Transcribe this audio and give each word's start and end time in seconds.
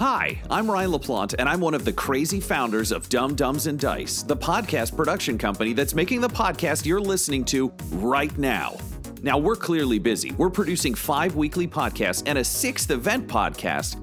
Hi, 0.00 0.40
I'm 0.48 0.70
Ryan 0.70 0.92
LaPlante, 0.92 1.34
and 1.38 1.46
I'm 1.46 1.60
one 1.60 1.74
of 1.74 1.84
the 1.84 1.92
crazy 1.92 2.40
founders 2.40 2.90
of 2.90 3.10
Dumb 3.10 3.34
Dumbs 3.34 3.66
and 3.66 3.78
Dice, 3.78 4.22
the 4.22 4.34
podcast 4.34 4.96
production 4.96 5.36
company 5.36 5.74
that's 5.74 5.94
making 5.94 6.22
the 6.22 6.28
podcast 6.28 6.86
you're 6.86 7.02
listening 7.02 7.44
to 7.44 7.70
right 7.92 8.34
now. 8.38 8.78
Now, 9.22 9.36
we're 9.36 9.56
clearly 9.56 9.98
busy. 9.98 10.32
We're 10.32 10.48
producing 10.48 10.94
five 10.94 11.36
weekly 11.36 11.68
podcasts 11.68 12.22
and 12.24 12.38
a 12.38 12.44
sixth 12.44 12.90
event 12.90 13.28
podcast, 13.28 14.02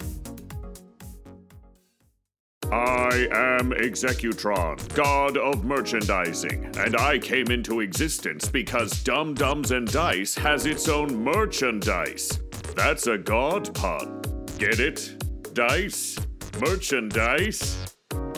I 3.11 3.27
am 3.33 3.71
Executron, 3.71 4.77
god 4.95 5.35
of 5.35 5.65
merchandising, 5.65 6.73
and 6.77 6.95
I 6.95 7.19
came 7.19 7.51
into 7.51 7.81
existence 7.81 8.47
because 8.47 9.03
Dumb 9.03 9.33
Dumbs 9.33 9.71
and 9.71 9.85
Dice 9.85 10.33
has 10.35 10.65
its 10.65 10.87
own 10.87 11.21
merchandise. 11.21 12.39
That's 12.73 13.07
a 13.07 13.17
god 13.17 13.75
pun. 13.75 14.21
Get 14.57 14.79
it? 14.79 15.25
Dice? 15.53 16.19
Merchandise? 16.61 17.93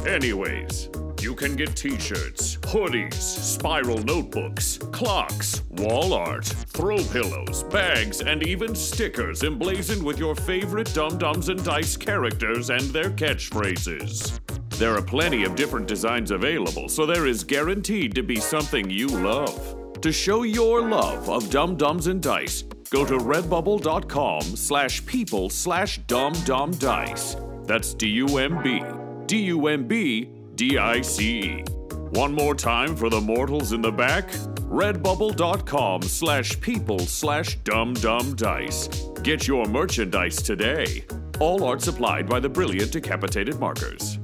Anyways, 0.07 0.89
you 1.21 1.35
can 1.35 1.55
get 1.55 1.75
t 1.75 1.99
shirts, 1.99 2.57
hoodies, 2.57 3.13
spiral 3.13 3.99
notebooks, 3.99 4.79
clocks, 4.91 5.61
wall 5.69 6.13
art, 6.13 6.45
throw 6.45 6.97
pillows, 6.97 7.61
bags, 7.65 8.21
and 8.21 8.41
even 8.47 8.73
stickers 8.73 9.43
emblazoned 9.43 10.01
with 10.01 10.17
your 10.17 10.33
favorite 10.33 10.91
Dumb 10.95 11.19
Dumbs 11.19 11.49
and 11.49 11.63
Dice 11.63 11.95
characters 11.95 12.71
and 12.71 12.81
their 12.85 13.11
catchphrases. 13.11 14.39
There 14.77 14.95
are 14.95 15.01
plenty 15.01 15.43
of 15.43 15.55
different 15.55 15.87
designs 15.87 16.31
available, 16.31 16.89
so 16.89 17.05
there 17.05 17.27
is 17.27 17.43
guaranteed 17.43 18.15
to 18.15 18.23
be 18.23 18.37
something 18.37 18.89
you 18.89 19.07
love. 19.07 20.01
To 20.01 20.11
show 20.11 20.43
your 20.43 20.81
love 20.81 21.29
of 21.29 21.49
Dumb 21.49 21.75
Dumbs 21.77 22.07
and 22.07 22.21
Dice, 22.21 22.63
go 22.89 23.05
to 23.05 23.17
redbubble.com 23.17 24.41
slash 24.41 25.05
people 25.05 25.49
slash 25.49 25.99
dumb 25.99 26.33
dumb 26.45 26.71
dice. 26.71 27.37
That's 27.65 27.93
D-U-M-B. 27.93 28.83
D-U-M-B 29.27 30.29
D-I-C-E. 30.55 31.63
One 32.11 32.33
more 32.33 32.53
time 32.53 32.95
for 32.95 33.09
the 33.09 33.19
mortals 33.19 33.73
in 33.73 33.81
the 33.81 33.91
back. 33.91 34.29
Redbubble.com 34.69 36.03
slash 36.03 36.59
people 36.61 36.99
slash 36.99 37.55
dumb 37.63 37.93
dumb 37.95 38.35
dice. 38.35 38.87
Get 39.23 39.47
your 39.47 39.65
merchandise 39.65 40.41
today. 40.41 41.05
All 41.39 41.63
art 41.63 41.81
supplied 41.81 42.27
by 42.27 42.39
the 42.39 42.49
brilliant 42.49 42.91
decapitated 42.91 43.59
markers. 43.59 44.19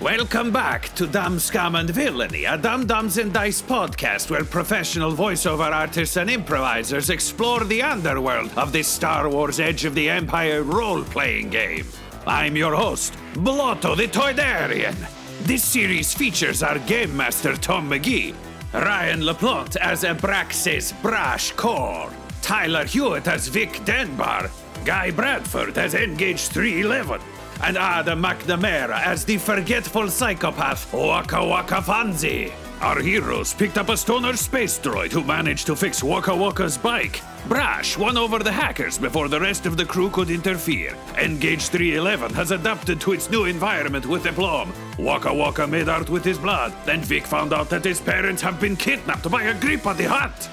Welcome 0.00 0.52
back 0.52 0.94
to 0.94 1.08
Dumb 1.08 1.40
Scum 1.40 1.74
and 1.74 1.90
Villainy, 1.90 2.44
a 2.44 2.56
Dumb 2.56 2.86
Dumbs 2.86 3.18
and 3.18 3.32
Dice 3.32 3.60
podcast 3.60 4.30
where 4.30 4.44
professional 4.44 5.10
voiceover 5.10 5.72
artists 5.72 6.16
and 6.16 6.30
improvisers 6.30 7.10
explore 7.10 7.64
the 7.64 7.82
underworld 7.82 8.56
of 8.56 8.70
this 8.70 8.86
Star 8.86 9.28
Wars 9.28 9.58
Edge 9.58 9.84
of 9.84 9.96
the 9.96 10.08
Empire 10.08 10.62
role 10.62 11.02
playing 11.02 11.50
game. 11.50 11.84
I'm 12.28 12.54
your 12.56 12.76
host, 12.76 13.14
Blotto 13.34 13.96
the 13.96 14.06
Toydarian. 14.06 14.94
This 15.42 15.64
series 15.64 16.14
features 16.14 16.62
our 16.62 16.78
game 16.78 17.16
master 17.16 17.56
Tom 17.56 17.90
McGee, 17.90 18.36
Ryan 18.72 19.22
LaPlante 19.22 19.78
as 19.78 20.04
Abraxas 20.04 20.92
Brash 21.02 21.50
Core, 21.52 22.12
Tyler 22.40 22.84
Hewitt 22.84 23.26
as 23.26 23.48
Vic 23.48 23.84
Denbar, 23.84 24.48
Guy 24.84 25.10
Bradford 25.10 25.76
as 25.76 25.94
Engage 25.94 26.46
311, 26.46 27.20
and 27.62 27.76
Ada 27.76 28.14
McNamara 28.14 29.00
as 29.02 29.24
the 29.24 29.38
forgetful 29.38 30.08
psychopath 30.08 30.92
Waka 30.92 31.44
Waka 31.44 31.76
Fanzi. 31.76 32.52
Our 32.80 33.00
heroes 33.00 33.52
picked 33.52 33.76
up 33.76 33.88
a 33.88 33.96
stoner 33.96 34.36
space 34.36 34.78
droid 34.78 35.10
who 35.10 35.24
managed 35.24 35.66
to 35.66 35.74
fix 35.74 36.02
Waka 36.02 36.34
Waka's 36.34 36.78
bike. 36.78 37.20
Brash 37.48 37.98
won 37.98 38.16
over 38.16 38.38
the 38.38 38.52
hackers 38.52 38.98
before 38.98 39.26
the 39.28 39.40
rest 39.40 39.66
of 39.66 39.76
the 39.76 39.84
crew 39.84 40.10
could 40.10 40.30
interfere. 40.30 40.96
Engage 41.16 41.68
311 41.68 42.32
has 42.34 42.52
adapted 42.52 43.00
to 43.00 43.12
its 43.12 43.30
new 43.30 43.46
environment 43.46 44.06
with 44.06 44.26
aplomb. 44.26 44.72
Waka 44.96 45.34
Waka 45.34 45.66
made 45.66 45.88
art 45.88 46.08
with 46.08 46.24
his 46.24 46.38
blood. 46.38 46.72
Then 46.84 47.00
Vic 47.00 47.26
found 47.26 47.52
out 47.52 47.68
that 47.70 47.84
his 47.84 48.00
parents 48.00 48.42
have 48.42 48.60
been 48.60 48.76
kidnapped 48.76 49.28
by 49.28 49.42
Agrippa 49.42 49.94
the 49.94 50.04
Hutt. 50.04 50.48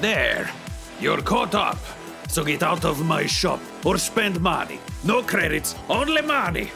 There, 0.00 0.50
you're 1.00 1.20
caught 1.20 1.54
up. 1.54 1.78
So 2.28 2.44
get 2.44 2.62
out 2.62 2.84
of 2.84 3.04
my 3.04 3.26
shop 3.26 3.60
or 3.84 3.98
spend 3.98 4.40
money. 4.40 4.78
No 5.04 5.22
credits, 5.22 5.74
only 5.88 6.22
money. 6.22 6.70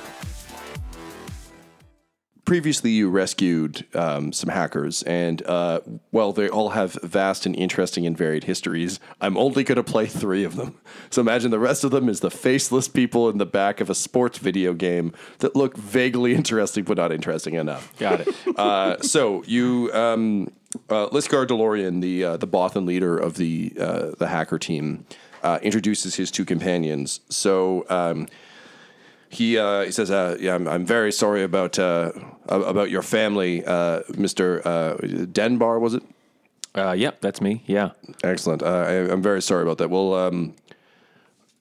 previously 2.52 2.90
you 2.90 3.08
rescued 3.08 3.86
um, 3.94 4.30
some 4.30 4.50
hackers, 4.50 5.02
and 5.04 5.42
uh, 5.46 5.80
well, 6.10 6.34
they 6.34 6.50
all 6.50 6.68
have 6.68 6.92
vast 7.02 7.46
and 7.46 7.56
interesting 7.56 8.06
and 8.06 8.14
varied 8.14 8.44
histories. 8.44 9.00
I'm 9.22 9.38
only 9.38 9.64
going 9.64 9.76
to 9.76 9.82
play 9.82 10.04
three 10.04 10.44
of 10.44 10.56
them. 10.56 10.78
So 11.08 11.22
imagine 11.22 11.50
the 11.50 11.58
rest 11.58 11.82
of 11.82 11.92
them 11.92 12.10
is 12.10 12.20
the 12.20 12.30
faceless 12.30 12.88
people 12.88 13.30
in 13.30 13.38
the 13.38 13.46
back 13.46 13.80
of 13.80 13.88
a 13.88 13.94
sports 13.94 14.36
video 14.36 14.74
game 14.74 15.14
that 15.38 15.56
look 15.56 15.78
vaguely 15.78 16.34
interesting 16.34 16.84
but 16.84 16.98
not 16.98 17.10
interesting 17.10 17.54
enough. 17.54 17.96
Got 17.98 18.20
it. 18.20 18.28
Uh, 18.56 19.00
so 19.00 19.42
you, 19.46 19.90
um, 19.94 20.52
uh, 20.90 21.08
Lisgar 21.08 21.46
DeLorean, 21.46 22.02
the 22.02 22.22
uh, 22.22 22.36
the 22.36 22.46
Bothan 22.46 22.86
leader 22.86 23.16
of 23.16 23.36
the 23.36 23.72
uh, 23.80 24.10
the 24.18 24.26
hacker 24.28 24.58
team, 24.58 25.06
uh, 25.42 25.58
introduces 25.62 26.14
his 26.16 26.30
two 26.30 26.44
companions. 26.44 27.20
So. 27.28 27.84
Um, 27.88 28.28
he 29.28 29.56
uh, 29.56 29.84
he 29.84 29.92
says, 29.92 30.10
uh, 30.10 30.36
"Yeah, 30.38 30.54
I'm, 30.54 30.68
I'm 30.68 30.84
very 30.84 31.10
sorry 31.10 31.42
about 31.42 31.78
uh, 31.78 32.12
about 32.50 32.90
your 32.90 33.00
family, 33.00 33.64
uh, 33.64 34.02
Mister 34.14 34.60
uh, 34.68 34.96
Denbar. 35.32 35.78
Was 35.78 35.94
it? 35.94 36.02
Uh, 36.74 36.92
yep, 36.92 37.22
that's 37.22 37.40
me. 37.40 37.62
Yeah. 37.66 37.92
Excellent. 38.22 38.62
Uh, 38.62 38.66
I, 38.66 38.92
I'm 39.10 39.22
very 39.22 39.40
sorry 39.40 39.62
about 39.62 39.78
that. 39.78 39.88
Well, 39.88 40.12
um, 40.14 40.54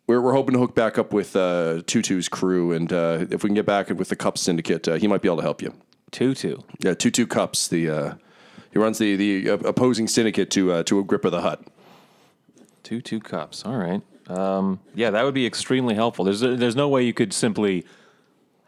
we're 0.06 0.20
we're 0.20 0.34
hoping 0.34 0.54
to 0.54 0.60
hook 0.60 0.76
back 0.76 0.98
up 0.98 1.14
with 1.14 1.34
uh, 1.38 1.82
Tutu's 1.88 2.28
crew, 2.28 2.74
and 2.74 2.92
uh, 2.92 3.26
if 3.32 3.42
we 3.42 3.48
can 3.48 3.56
get 3.56 3.66
back 3.66 3.90
with 3.90 4.10
the 4.10 4.18
Cup 4.18 4.38
Syndicate, 4.38 4.88
uh, 4.90 4.96
he 4.96 5.08
might 5.08 5.22
be 5.22 5.30
able 5.30 5.38
to 5.38 5.44
help 5.44 5.62
you. 5.62 5.74
Tutu. 6.12 6.58
Yeah, 6.80 6.94
Tutu 6.94 7.26
Cups. 7.26 7.70
The 7.70 7.90
uh, 7.90 8.14
he 8.74 8.80
runs 8.80 8.98
the 8.98 9.16
the 9.16 9.48
opposing 9.48 10.10
syndicate 10.10 10.50
to 10.52 10.74
uh, 10.74 10.84
to 10.84 11.00
Agrippa 11.00 11.30
the 11.30 11.42
Hutt. 11.42 11.64
Two 12.92 13.00
two 13.00 13.22
cups. 13.22 13.64
All 13.64 13.78
right. 13.78 14.02
Um, 14.28 14.82
yeah, 14.94 15.12
that 15.12 15.24
would 15.24 15.34
be 15.34 15.46
extremely 15.46 15.96
helpful. 15.96 16.26
There's 16.26 16.42
there's 16.42 16.76
no 16.76 16.90
way 16.90 17.04
you 17.04 17.14
could 17.14 17.32
simply 17.32 17.86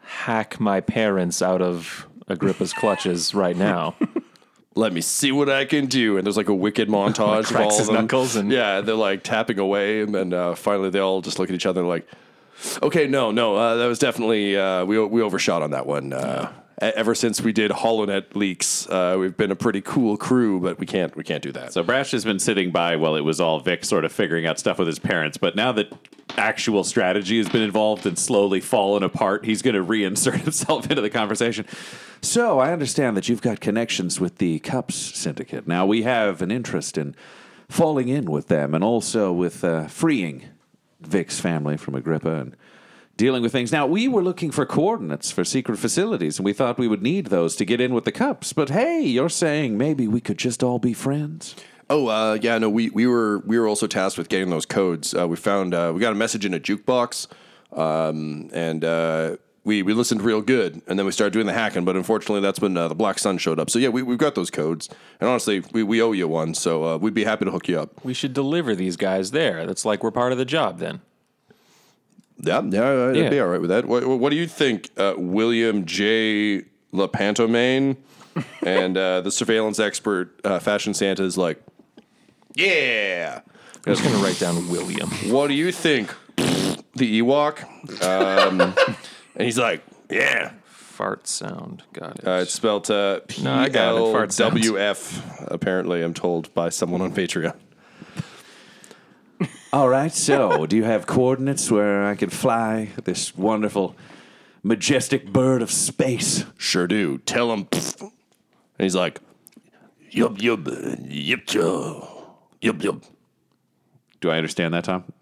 hack 0.00 0.58
my 0.58 0.80
parents 0.80 1.42
out 1.42 1.60
of 1.60 2.08
Agrippa's 2.26 2.72
clutches 2.80 3.34
right 3.34 3.54
now. 3.54 3.96
Let 4.74 4.94
me 4.94 5.02
see 5.02 5.30
what 5.30 5.50
I 5.50 5.66
can 5.66 5.84
do. 5.84 6.16
And 6.16 6.26
there's 6.26 6.38
like 6.38 6.48
a 6.48 6.54
wicked 6.54 6.88
montage 6.88 7.50
of 7.50 7.56
all 7.60 7.78
of 7.78 7.84
them. 7.86 7.96
knuckles 7.96 8.34
and- 8.34 8.50
yeah, 8.50 8.80
they're 8.80 8.94
like 8.94 9.24
tapping 9.24 9.58
away, 9.58 10.00
and 10.00 10.14
then 10.14 10.32
uh, 10.32 10.54
finally 10.54 10.88
they 10.88 11.00
all 11.00 11.20
just 11.20 11.38
look 11.38 11.50
at 11.50 11.54
each 11.54 11.66
other 11.66 11.82
and 11.82 11.88
like, 11.90 12.08
"Okay, 12.82 13.06
no, 13.06 13.30
no, 13.30 13.56
uh, 13.56 13.74
that 13.76 13.86
was 13.88 13.98
definitely 13.98 14.56
uh, 14.56 14.86
we 14.86 14.98
we 15.04 15.20
overshot 15.20 15.60
on 15.60 15.72
that 15.72 15.84
one." 15.84 16.14
Uh, 16.14 16.50
Ever 16.78 17.14
since 17.14 17.40
we 17.40 17.52
did 17.52 17.70
HoloNet 17.70 18.34
leaks, 18.34 18.88
uh, 18.88 19.16
we've 19.18 19.36
been 19.36 19.52
a 19.52 19.56
pretty 19.56 19.80
cool 19.80 20.16
crew, 20.16 20.58
but 20.58 20.78
we 20.78 20.86
can't 20.86 21.14
we 21.16 21.22
can't 21.22 21.42
do 21.42 21.52
that. 21.52 21.72
So 21.72 21.84
Brash 21.84 22.10
has 22.10 22.24
been 22.24 22.40
sitting 22.40 22.72
by 22.72 22.96
while 22.96 23.14
it 23.14 23.20
was 23.20 23.40
all 23.40 23.60
Vic 23.60 23.84
sort 23.84 24.04
of 24.04 24.12
figuring 24.12 24.44
out 24.44 24.58
stuff 24.58 24.78
with 24.78 24.88
his 24.88 24.98
parents, 24.98 25.36
but 25.36 25.54
now 25.54 25.70
that 25.72 25.92
actual 26.36 26.82
strategy 26.82 27.38
has 27.38 27.48
been 27.48 27.62
involved 27.62 28.06
and 28.06 28.18
slowly 28.18 28.60
fallen 28.60 29.04
apart, 29.04 29.44
he's 29.44 29.62
going 29.62 29.76
to 29.76 29.84
reinsert 29.84 30.40
himself 30.42 30.90
into 30.90 31.00
the 31.00 31.10
conversation. 31.10 31.64
So 32.22 32.58
I 32.58 32.72
understand 32.72 33.16
that 33.16 33.28
you've 33.28 33.42
got 33.42 33.60
connections 33.60 34.18
with 34.18 34.38
the 34.38 34.58
Cups 34.58 34.96
Syndicate. 34.96 35.68
Now 35.68 35.86
we 35.86 36.02
have 36.02 36.42
an 36.42 36.50
interest 36.50 36.98
in 36.98 37.14
falling 37.68 38.08
in 38.08 38.30
with 38.30 38.48
them 38.48 38.74
and 38.74 38.82
also 38.82 39.32
with 39.32 39.62
uh, 39.62 39.86
freeing 39.86 40.46
Vic's 41.00 41.40
family 41.40 41.76
from 41.76 41.94
Agrippa 41.94 42.34
and 42.34 42.56
dealing 43.16 43.42
with 43.42 43.52
things. 43.52 43.72
Now, 43.72 43.86
we 43.86 44.08
were 44.08 44.22
looking 44.22 44.50
for 44.50 44.66
coordinates 44.66 45.30
for 45.30 45.44
secret 45.44 45.78
facilities, 45.78 46.38
and 46.38 46.44
we 46.44 46.52
thought 46.52 46.78
we 46.78 46.88
would 46.88 47.02
need 47.02 47.26
those 47.26 47.56
to 47.56 47.64
get 47.64 47.80
in 47.80 47.94
with 47.94 48.04
the 48.04 48.12
Cups. 48.12 48.52
But 48.52 48.70
hey, 48.70 49.02
you're 49.02 49.28
saying 49.28 49.78
maybe 49.78 50.08
we 50.08 50.20
could 50.20 50.38
just 50.38 50.62
all 50.62 50.78
be 50.78 50.92
friends? 50.92 51.54
Oh, 51.90 52.08
uh, 52.08 52.38
yeah, 52.40 52.58
no, 52.58 52.70
we, 52.70 52.90
we 52.90 53.06
were 53.06 53.40
we 53.40 53.58
were 53.58 53.68
also 53.68 53.86
tasked 53.86 54.18
with 54.18 54.28
getting 54.28 54.50
those 54.50 54.66
codes. 54.66 55.14
Uh, 55.14 55.28
we 55.28 55.36
found 55.36 55.74
uh, 55.74 55.92
we 55.94 56.00
got 56.00 56.12
a 56.12 56.16
message 56.16 56.44
in 56.44 56.54
a 56.54 56.60
jukebox, 56.60 57.28
um, 57.72 58.48
and 58.52 58.84
uh, 58.84 59.36
we 59.64 59.82
we 59.82 59.92
listened 59.92 60.22
real 60.22 60.40
good, 60.40 60.80
and 60.86 60.98
then 60.98 61.04
we 61.04 61.12
started 61.12 61.34
doing 61.34 61.46
the 61.46 61.52
hacking. 61.52 61.84
But 61.84 61.96
unfortunately, 61.96 62.40
that's 62.40 62.58
when 62.58 62.76
uh, 62.76 62.88
the 62.88 62.94
Black 62.94 63.18
Sun 63.18 63.36
showed 63.36 63.60
up. 63.60 63.68
So 63.68 63.78
yeah, 63.78 63.90
we 63.90 64.02
we've 64.02 64.18
got 64.18 64.34
those 64.34 64.50
codes, 64.50 64.88
and 65.20 65.28
honestly, 65.28 65.62
we, 65.72 65.82
we 65.82 66.00
owe 66.00 66.12
you 66.12 66.26
one. 66.26 66.54
So 66.54 66.84
uh, 66.84 66.96
we'd 66.96 67.14
be 67.14 67.24
happy 67.24 67.44
to 67.44 67.50
hook 67.50 67.68
you 67.68 67.78
up. 67.78 68.02
we 68.02 68.14
should 68.14 68.32
deliver 68.32 68.74
these 68.74 68.96
guys 68.96 69.32
there. 69.32 69.66
That's 69.66 69.84
like 69.84 70.02
we're 70.02 70.10
part 70.10 70.32
of 70.32 70.38
the 70.38 70.46
job 70.46 70.78
then. 70.78 71.02
Yeah, 72.38 72.62
yeah, 72.68 73.06
I'd 73.10 73.16
Yeah. 73.16 73.30
be 73.30 73.40
all 73.40 73.46
right 73.48 73.60
with 73.60 73.70
that. 73.70 73.86
What, 73.86 74.06
what 74.06 74.30
do 74.30 74.36
you 74.36 74.46
think, 74.46 74.90
uh, 74.96 75.14
William 75.16 75.84
J. 75.86 76.64
LaPantomaine 76.92 77.96
and 78.66 78.96
uh, 78.96 79.20
the 79.20 79.30
surveillance 79.30 79.78
expert, 79.80 80.38
uh, 80.44 80.58
Fashion 80.58 80.94
Santa, 80.94 81.22
is 81.24 81.36
like, 81.38 81.60
yeah. 82.54 83.40
I'm 83.86 83.94
just 83.94 84.02
gonna 84.04 84.22
write 84.22 84.38
down 84.38 84.68
William. 84.70 85.08
What 85.30 85.48
do 85.48 85.54
you 85.54 85.70
think, 85.72 86.14
the 86.36 87.20
Ewok? 87.20 87.64
Um, 88.02 88.60
and 89.36 89.44
he's 89.44 89.58
like, 89.58 89.82
yeah. 90.10 90.52
Fart 90.66 91.26
sound. 91.26 91.82
Got 91.92 92.18
it. 92.20 92.26
Uh, 92.26 92.30
it's 92.42 92.52
spelled 92.52 92.88
uh, 92.90 93.18
P 93.26 93.42
No, 93.42 93.52
I 93.52 93.68
got 93.68 93.96
it. 93.96 93.98
L. 93.98 94.26
W 94.50 94.78
F. 94.78 95.40
Apparently, 95.48 96.02
I'm 96.02 96.14
told 96.14 96.54
by 96.54 96.68
someone 96.68 97.00
on 97.00 97.12
Patreon. 97.12 97.54
All 99.74 99.88
right, 99.88 100.12
so 100.12 100.66
do 100.68 100.76
you 100.76 100.84
have 100.84 101.04
coordinates 101.04 101.68
where 101.68 102.04
I 102.06 102.14
can 102.14 102.30
fly 102.30 102.90
this 103.02 103.36
wonderful, 103.36 103.96
majestic 104.62 105.32
bird 105.32 105.62
of 105.62 105.70
space? 105.72 106.44
Sure 106.56 106.86
do. 106.86 107.18
Tell 107.18 107.52
him. 107.52 107.66
And 107.72 108.12
he's 108.78 108.94
like, 108.94 109.20
yup, 110.12 110.40
yup, 110.40 110.68
uh, 110.68 110.94
yup, 111.00 111.52
yup, 111.52 112.44
yup, 112.60 112.84
yup. 112.84 113.02
Do 114.20 114.30
I 114.30 114.36
understand 114.36 114.74
that, 114.74 114.84
Tom? 114.84 115.12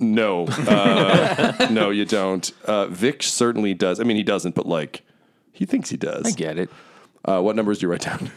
No, 0.00 0.48
uh, 0.48 1.68
no, 1.70 1.90
you 1.90 2.04
don't. 2.04 2.50
Uh, 2.64 2.86
Vic 2.86 3.22
certainly 3.22 3.72
does. 3.72 4.00
I 4.00 4.02
mean, 4.02 4.16
he 4.16 4.24
doesn't, 4.24 4.56
but 4.56 4.66
like, 4.66 5.02
he 5.52 5.64
thinks 5.64 5.90
he 5.90 5.96
does. 5.96 6.26
I 6.26 6.32
get 6.32 6.58
it. 6.58 6.70
Uh, 7.24 7.40
what 7.40 7.54
numbers 7.54 7.78
do 7.78 7.86
you 7.86 7.92
write 7.92 8.00
down? 8.00 8.32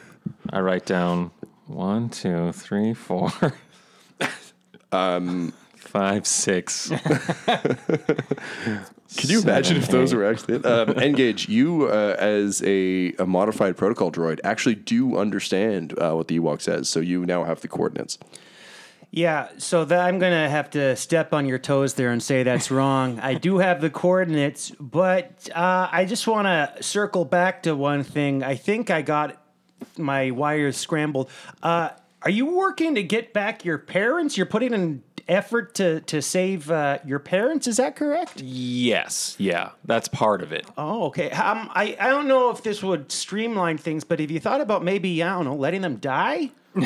I 0.52 0.60
write 0.60 0.86
down 0.86 1.32
one, 1.66 2.10
two, 2.10 2.52
three, 2.52 2.94
four, 2.94 3.32
um, 4.92 5.54
five, 5.76 6.28
six. 6.28 6.90
Can 9.18 9.30
you 9.30 9.42
imagine 9.42 9.78
if 9.78 9.88
those 9.88 10.14
were 10.14 10.24
actually 10.24 10.56
it? 10.56 10.66
Um, 10.66 10.90
Engage, 10.92 11.50
you 11.50 11.88
uh, 11.88 12.16
as 12.20 12.62
a, 12.64 13.14
a 13.14 13.26
modified 13.26 13.76
protocol 13.76 14.12
droid 14.12 14.40
actually 14.44 14.76
do 14.76 15.18
understand 15.18 15.98
uh, 15.98 16.14
what 16.14 16.28
the 16.28 16.40
Ewok 16.40 16.62
says, 16.62 16.88
so 16.88 17.00
you 17.00 17.26
now 17.26 17.44
have 17.44 17.62
the 17.62 17.68
coordinates. 17.68 18.20
Yeah, 19.12 19.50
so 19.58 19.86
that 19.86 20.02
I'm 20.02 20.20
gonna 20.20 20.48
have 20.48 20.70
to 20.72 20.96
step 20.96 21.34
on 21.34 21.48
your 21.48 21.58
toes 21.58 21.96
there 21.96 22.12
and 22.12 22.22
say 22.22 22.44
that's 22.44 22.70
wrong. 22.70 23.20
I 23.20 23.34
do 23.34 23.58
have 23.58 23.82
the 23.82 23.90
coordinates, 23.90 24.72
but 24.80 25.50
uh, 25.56 25.90
I 25.92 26.06
just 26.06 26.28
want 26.28 26.46
to 26.46 26.84
circle 26.84 27.26
back 27.26 27.64
to 27.64 27.76
one 27.76 28.04
thing. 28.04 28.44
I 28.44 28.54
think 28.54 28.92
I 28.92 29.02
got 29.02 29.42
my 29.98 30.30
wires 30.30 30.78
scrambled. 30.78 31.32
Are 32.24 32.30
you 32.30 32.46
working 32.48 32.96
to 32.96 33.04
get 33.04 33.34
back 33.34 33.64
your 33.64 33.78
parents? 33.78 34.36
You're 34.36 34.46
putting 34.46 34.74
an 34.74 35.04
effort 35.28 35.76
to 35.76 36.02
to 36.02 36.22
save 36.22 36.70
uh, 36.70 37.00
your 37.06 37.20
parents. 37.20 37.68
Is 37.68 37.78
that 37.78 37.96
correct? 37.96 38.42
yes. 38.42 39.36
Yeah. 39.38 39.72
That's 39.86 40.08
part 40.08 40.42
of 40.42 40.52
it. 40.52 40.66
Oh, 40.78 41.06
okay. 41.06 41.30
Um, 41.32 41.70
I 41.74 41.96
I 42.00 42.10
don't 42.10 42.28
know 42.28 42.50
if 42.50 42.62
this 42.64 42.84
would 42.84 43.12
streamline 43.12 43.78
things, 43.78 44.04
but 44.04 44.20
have 44.20 44.32
you 44.32 44.40
thought 44.40 44.60
about 44.62 44.84
maybe 44.84 45.22
I 45.24 45.30
don't 45.34 45.46
know 45.46 45.56
letting 45.56 45.82
them 45.82 45.98
die? 45.98 46.52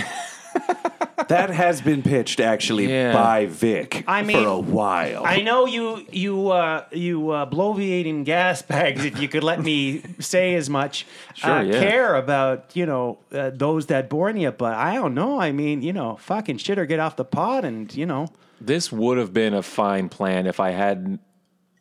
That 1.29 1.51
has 1.51 1.81
been 1.81 2.01
pitched 2.03 2.39
actually 2.39 2.89
Yeah. 2.91 3.13
by 3.13 3.45
Vic 3.45 4.03
I 4.07 4.23
mean, 4.23 4.43
for 4.43 4.47
a 4.49 4.59
while. 4.59 5.23
I 5.25 5.41
know 5.41 5.65
you 5.65 6.05
you 6.11 6.49
uh, 6.49 6.85
you 6.91 7.29
uh, 7.31 7.49
bloviating 7.49 8.25
gas 8.25 8.61
bags. 8.73 9.05
If 9.05 9.19
you 9.19 9.27
could 9.29 9.43
let 9.43 9.61
me 9.61 10.01
say 10.19 10.53
as 10.55 10.69
much, 10.69 11.05
Sure, 11.33 11.51
uh, 11.51 11.61
yeah. 11.63 11.79
care 11.79 12.15
about 12.15 12.75
you 12.75 12.85
know 12.85 13.19
uh, 13.31 13.51
those 13.53 13.85
that 13.87 14.09
born 14.09 14.37
you, 14.37 14.51
but 14.51 14.73
I 14.73 14.95
don't 14.95 15.13
know. 15.13 15.39
I 15.39 15.51
mean, 15.53 15.81
you 15.81 15.93
know, 15.93 16.17
fucking 16.17 16.57
shit 16.57 16.77
or 16.77 16.85
get 16.85 16.99
off 16.99 17.15
the 17.15 17.25
pot, 17.25 17.63
and 17.63 17.93
you 17.95 18.05
know, 18.05 18.27
This 18.59 18.91
would 18.91 19.17
have 19.17 19.33
been 19.33 19.53
a 19.53 19.63
fine 19.63 20.09
plan 20.09 20.45
if 20.45 20.59
I 20.59 20.71
hadn't 20.71 21.21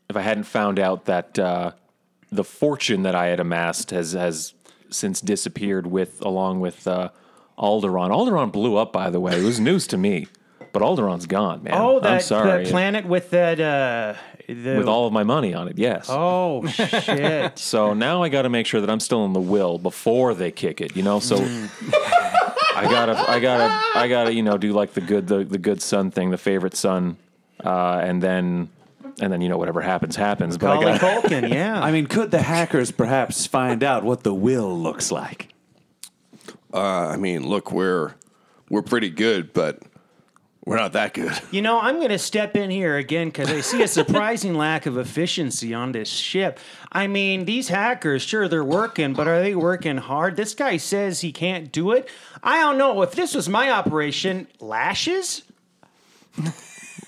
if 0.09 0.17
I 0.17 0.21
hadn't 0.23 0.45
found 0.45 0.79
out 0.79 1.07
that 1.07 1.38
uh, 1.38 1.73
the 2.31 2.45
fortune 2.45 3.02
that 3.02 3.14
I 3.17 3.26
had 3.26 3.41
amassed 3.41 3.91
has 3.91 4.12
has 4.12 4.55
since 4.88 5.21
disappeared 5.21 5.87
with 5.88 6.25
along 6.25 6.61
with 6.61 6.87
uh, 6.87 7.09
Alderaan. 7.62 8.11
Alderaan 8.11 8.50
blew 8.50 8.76
up, 8.76 8.92
by 8.92 9.09
the 9.09 9.21
way. 9.21 9.38
It 9.38 9.45
was 9.45 9.61
news 9.61 9.87
to 9.88 9.97
me, 9.97 10.26
but 10.73 10.83
Alderaan's 10.83 11.26
gone, 11.26 11.62
man. 11.62 11.75
oh, 11.75 11.97
I'm 11.99 12.02
that 12.02 12.23
sorry. 12.23 12.64
the 12.64 12.71
planet 12.71 13.07
with 13.07 13.31
that 13.31 13.61
uh, 13.61 14.14
the, 14.49 14.76
with 14.76 14.88
all 14.88 15.07
of 15.07 15.12
my 15.12 15.23
money 15.23 15.54
on 15.54 15.69
it, 15.69 15.78
yes. 15.78 16.07
Oh 16.09 16.66
shit! 16.69 17.59
So 17.59 17.95
now 17.95 18.23
I 18.23 18.28
got 18.28 18.42
to 18.42 18.49
make 18.49 18.66
sure 18.66 18.81
that 18.81 18.90
I'm 18.90 19.00
still 19.00 19.25
in 19.25 19.33
the 19.33 19.40
will 19.40 19.78
before 19.78 20.35
they 20.35 20.50
kick 20.50 20.81
it, 20.81 20.97
you 20.97 21.02
know. 21.04 21.21
So 21.21 21.37
I 22.75 22.85
gotta, 22.85 23.31
I 23.31 23.38
gotta, 23.38 23.99
I 23.99 24.09
gotta, 24.09 24.35
you 24.35 24.42
know, 24.42 24.59
do 24.59 24.73
like 24.73 24.95
the 24.95 25.00
good, 25.00 25.28
the, 25.28 25.45
the 25.45 25.59
good 25.59 25.81
son 25.81 26.11
thing, 26.11 26.31
the 26.31 26.38
favorite 26.38 26.75
son, 26.75 27.16
uh, 27.64 28.00
and 28.02 28.21
then, 28.23 28.71
and 29.21 29.33
then 29.33 29.40
you 29.40 29.49
know 29.49 29.59
whatever 29.59 29.81
happens 29.83 30.16
happens. 30.16 30.59
But 30.59 30.78
I 30.78 30.99
got, 30.99 31.00
Culkin, 31.00 31.49
yeah. 31.54 31.81
I 31.81 31.92
mean, 31.92 32.07
could 32.09 32.33
the 32.33 32.42
hackers 32.42 32.90
perhaps 32.90 33.47
find 33.47 33.85
out 33.85 34.02
what 34.02 34.25
the 34.25 34.35
will 34.35 34.76
looks 34.76 35.12
like? 35.12 35.49
Uh, 36.73 37.09
I 37.09 37.17
mean, 37.17 37.47
look, 37.47 37.73
we're 37.73 38.14
we're 38.71 38.83
pretty 38.83 39.11
good, 39.11 39.52
but 39.52 39.83
we're 40.64 40.76
not 40.76 40.93
that 40.93 41.12
good. 41.12 41.33
You 41.50 41.61
know, 41.61 41.81
I'm 41.81 41.97
going 41.97 42.11
to 42.11 42.19
step 42.19 42.57
in 42.57 42.71
here 42.71 42.97
again 42.97 43.29
because 43.29 43.50
I 43.50 43.61
see 43.61 43.83
a 43.83 43.88
surprising 43.88 44.55
lack 44.55 44.87
of 44.87 44.97
efficiency 44.97 45.75
on 45.75 45.93
this 45.93 46.09
ship. 46.09 46.61
I 46.93 47.09
mean, 47.09 47.45
these 47.47 47.69
hackers, 47.69 48.23
sure, 48.23 48.47
they're 48.49 48.64
working, 48.64 49.12
but 49.12 49.26
are 49.26 49.43
they 49.43 49.55
working 49.57 49.97
hard? 49.97 50.37
This 50.37 50.55
guy 50.55 50.76
says 50.76 51.21
he 51.21 51.33
can't 51.33 51.73
do 51.73 51.91
it. 51.91 52.09
I 52.43 52.61
don't 52.61 52.79
know. 52.79 53.02
If 53.02 53.12
this 53.12 53.35
was 53.35 53.49
my 53.49 53.71
operation, 53.71 54.47
lashes? 54.61 55.43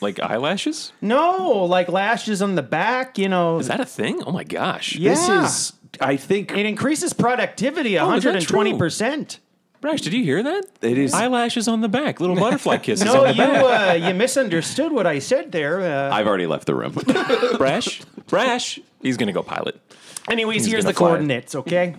like 0.01 0.21
eyelashes. 0.21 0.93
No, 1.01 1.65
like 1.65 1.89
lashes 1.89 2.43
on 2.43 2.57
the 2.57 2.63
back, 2.63 3.19
you 3.19 3.29
know. 3.29 3.59
Is 3.59 3.69
that 3.69 3.81
a 3.81 3.87
thing? 3.87 4.23
Oh 4.27 4.33
my 4.33 4.45
gosh! 4.45 4.97
yeah. 4.97 5.11
This 5.11 5.29
is, 5.29 5.73
I 6.01 6.17
think, 6.17 6.51
it 6.53 6.67
increases 6.67 7.13
productivity 7.13 7.99
Oh, 7.99 8.13
is 8.13 8.25
that 8.25 8.35
120%. 8.35 9.39
Brash, 9.85 10.01
did 10.01 10.15
you 10.15 10.25
hear 10.25 10.43
that? 10.43 10.65
It 10.81 10.97
is- 10.97 11.13
eyelashes 11.13 11.69
on 11.69 11.83
the 11.83 11.91
back, 11.91 12.19
little 12.19 12.37
butterfly 12.37 12.79
kisses 12.83 13.05
No, 13.05 13.19
on 13.19 13.25
the 13.25 13.33
you 13.33 13.37
back. 13.37 14.03
uh, 14.03 14.07
you 14.09 14.15
misunderstood 14.15 14.93
what 14.93 15.07
I 15.07 15.19
said 15.19 15.53
there. 15.53 15.83
Uh, 15.83 16.11
I've 16.11 16.27
already 16.27 16.47
left 16.47 16.65
the 16.67 16.75
room. 16.75 16.93
Brash, 17.59 18.01
Brash, 18.27 18.81
he's 19.03 19.19
gonna 19.19 19.35
go 19.35 19.43
pilot. 19.43 19.79
anyways, 20.27 20.65
he's 20.65 20.73
here's 20.73 20.85
gonna 20.85 20.95
the 20.95 20.99
fly. 20.99 21.09
coordinates. 21.09 21.55
Okay. 21.55 21.97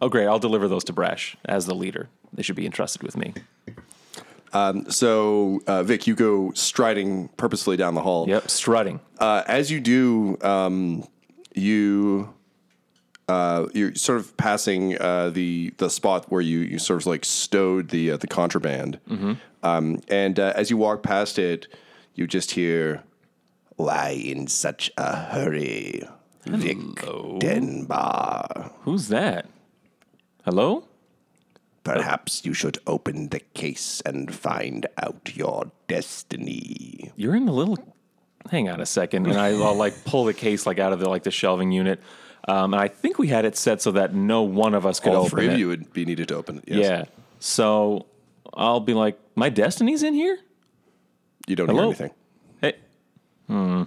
Oh, 0.00 0.08
great! 0.08 0.26
I'll 0.26 0.38
deliver 0.38 0.66
those 0.66 0.82
to 0.84 0.94
Brash 0.94 1.36
as 1.44 1.66
the 1.66 1.74
leader. 1.74 2.08
They 2.32 2.42
should 2.42 2.56
be 2.56 2.64
entrusted 2.64 3.02
with 3.02 3.18
me. 3.18 3.34
So, 4.88 5.60
uh, 5.66 5.82
Vic, 5.82 6.06
you 6.06 6.14
go 6.14 6.52
striding 6.54 7.28
purposefully 7.36 7.76
down 7.76 7.94
the 7.94 8.00
hall. 8.00 8.26
Yep, 8.30 8.48
strutting. 8.50 9.00
Uh, 9.18 9.42
as 9.46 9.70
you 9.70 9.80
do, 9.80 10.38
um, 10.40 11.06
you 11.54 12.32
uh, 13.28 13.66
you're 13.74 13.94
sort 13.94 14.18
of 14.18 14.36
passing 14.36 14.96
uh, 15.00 15.30
the 15.30 15.72
the 15.78 15.90
spot 15.90 16.30
where 16.30 16.40
you, 16.40 16.60
you 16.60 16.78
sort 16.78 17.00
of 17.02 17.06
like 17.06 17.24
stowed 17.24 17.88
the 17.90 18.12
uh, 18.12 18.16
the 18.16 18.26
contraband, 18.28 19.00
um, 19.62 20.00
and 20.08 20.38
uh, 20.38 20.52
as 20.54 20.70
you 20.70 20.76
walk 20.76 21.02
past 21.02 21.38
it, 21.38 21.66
you 22.14 22.26
just 22.26 22.52
hear, 22.52 23.02
"Why 23.76 24.10
in 24.10 24.46
such 24.46 24.92
a 24.96 25.16
hurry, 25.16 26.02
Vic 26.46 26.76
Denbar? 27.40 28.70
Who's 28.82 29.08
that? 29.08 29.46
Hello? 30.44 30.84
Perhaps 31.82 32.44
you 32.44 32.52
should 32.52 32.78
open 32.86 33.28
the 33.28 33.40
case 33.54 34.00
and 34.06 34.32
find 34.32 34.86
out 35.02 35.32
your 35.34 35.70
destiny." 35.88 37.12
You're 37.16 37.34
in 37.34 37.46
the 37.46 37.52
little. 37.52 37.78
Hang 38.50 38.68
on 38.68 38.80
a 38.80 38.86
second, 38.86 39.26
and 39.26 39.36
I, 39.36 39.48
I'll 39.48 39.74
like 39.74 40.04
pull 40.04 40.24
the 40.24 40.34
case 40.34 40.64
like 40.66 40.78
out 40.78 40.92
of 40.92 41.00
the 41.00 41.08
like 41.08 41.24
the 41.24 41.32
shelving 41.32 41.72
unit. 41.72 42.00
Um, 42.48 42.74
and 42.74 42.80
I 42.80 42.88
think 42.88 43.18
we 43.18 43.28
had 43.28 43.44
it 43.44 43.56
set 43.56 43.82
so 43.82 43.90
that 43.92 44.14
no 44.14 44.42
one 44.42 44.74
of 44.74 44.86
us 44.86 45.00
could 45.00 45.12
All 45.12 45.22
open 45.22 45.30
three 45.30 45.46
it. 45.46 45.54
of 45.54 45.58
you 45.58 45.68
would 45.68 45.92
be 45.92 46.04
needed 46.04 46.28
to 46.28 46.36
open 46.36 46.58
it. 46.58 46.64
Yes. 46.68 46.78
Yeah. 46.78 47.04
So 47.40 48.06
I'll 48.54 48.80
be 48.80 48.94
like, 48.94 49.18
my 49.34 49.48
destiny's 49.48 50.02
in 50.02 50.14
here. 50.14 50.38
You 51.48 51.56
don't 51.56 51.66
Hello? 51.68 51.82
hear 51.82 51.86
anything. 51.86 52.10
Hey. 52.60 52.74
Hmm. 53.48 53.82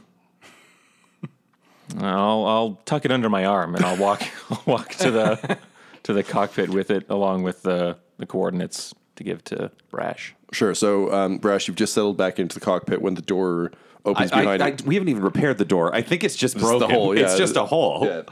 I'll 1.99 2.45
I'll 2.45 2.79
tuck 2.85 3.05
it 3.05 3.11
under 3.11 3.29
my 3.29 3.45
arm 3.45 3.75
and 3.75 3.83
I'll 3.83 3.97
walk 3.97 4.21
I'll 4.51 4.61
walk 4.67 4.89
to 4.95 5.09
the 5.11 5.57
to 6.03 6.13
the 6.13 6.21
cockpit 6.23 6.69
with 6.69 6.91
it 6.91 7.05
along 7.09 7.43
with 7.43 7.63
the 7.63 7.97
the 8.17 8.25
coordinates 8.27 8.93
to 9.19 9.23
give 9.23 9.43
to 9.45 9.69
Brash. 9.91 10.33
Sure. 10.51 10.73
So, 10.73 11.13
um, 11.13 11.37
Brash, 11.37 11.67
you've 11.67 11.77
just 11.77 11.93
settled 11.93 12.17
back 12.17 12.39
into 12.39 12.55
the 12.55 12.65
cockpit 12.65 13.01
when 13.01 13.13
the 13.13 13.21
door 13.21 13.71
opens 14.05 14.31
I, 14.31 14.41
behind 14.41 14.63
I, 14.63 14.67
you. 14.69 14.73
I- 14.73 14.87
we 14.87 14.95
haven't 14.95 15.09
even 15.09 15.21
repaired 15.21 15.57
the 15.59 15.65
door. 15.65 15.93
I 15.93 16.01
think 16.01 16.23
it's 16.23 16.35
just 16.35 16.55
It's 16.55 16.63
the 16.63 16.69
broken. 16.79 16.89
hole, 16.89 17.15
yeah. 17.15 17.25
It's 17.25 17.37
just 17.37 17.55
a 17.55 17.65
hole. 17.65 18.05
Yeah. 18.05 18.23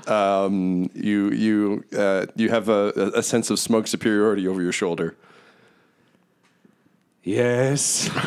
Um, 0.43 0.89
you 0.95 1.29
you 1.29 1.83
uh, 1.95 2.25
you 2.35 2.49
have 2.49 2.69
a, 2.69 3.11
a 3.15 3.21
sense 3.21 3.49
of 3.49 3.59
smoke 3.59 3.85
superiority 3.87 4.47
over 4.47 4.61
your 4.61 4.71
shoulder. 4.71 5.15
Yes. 7.27 8.09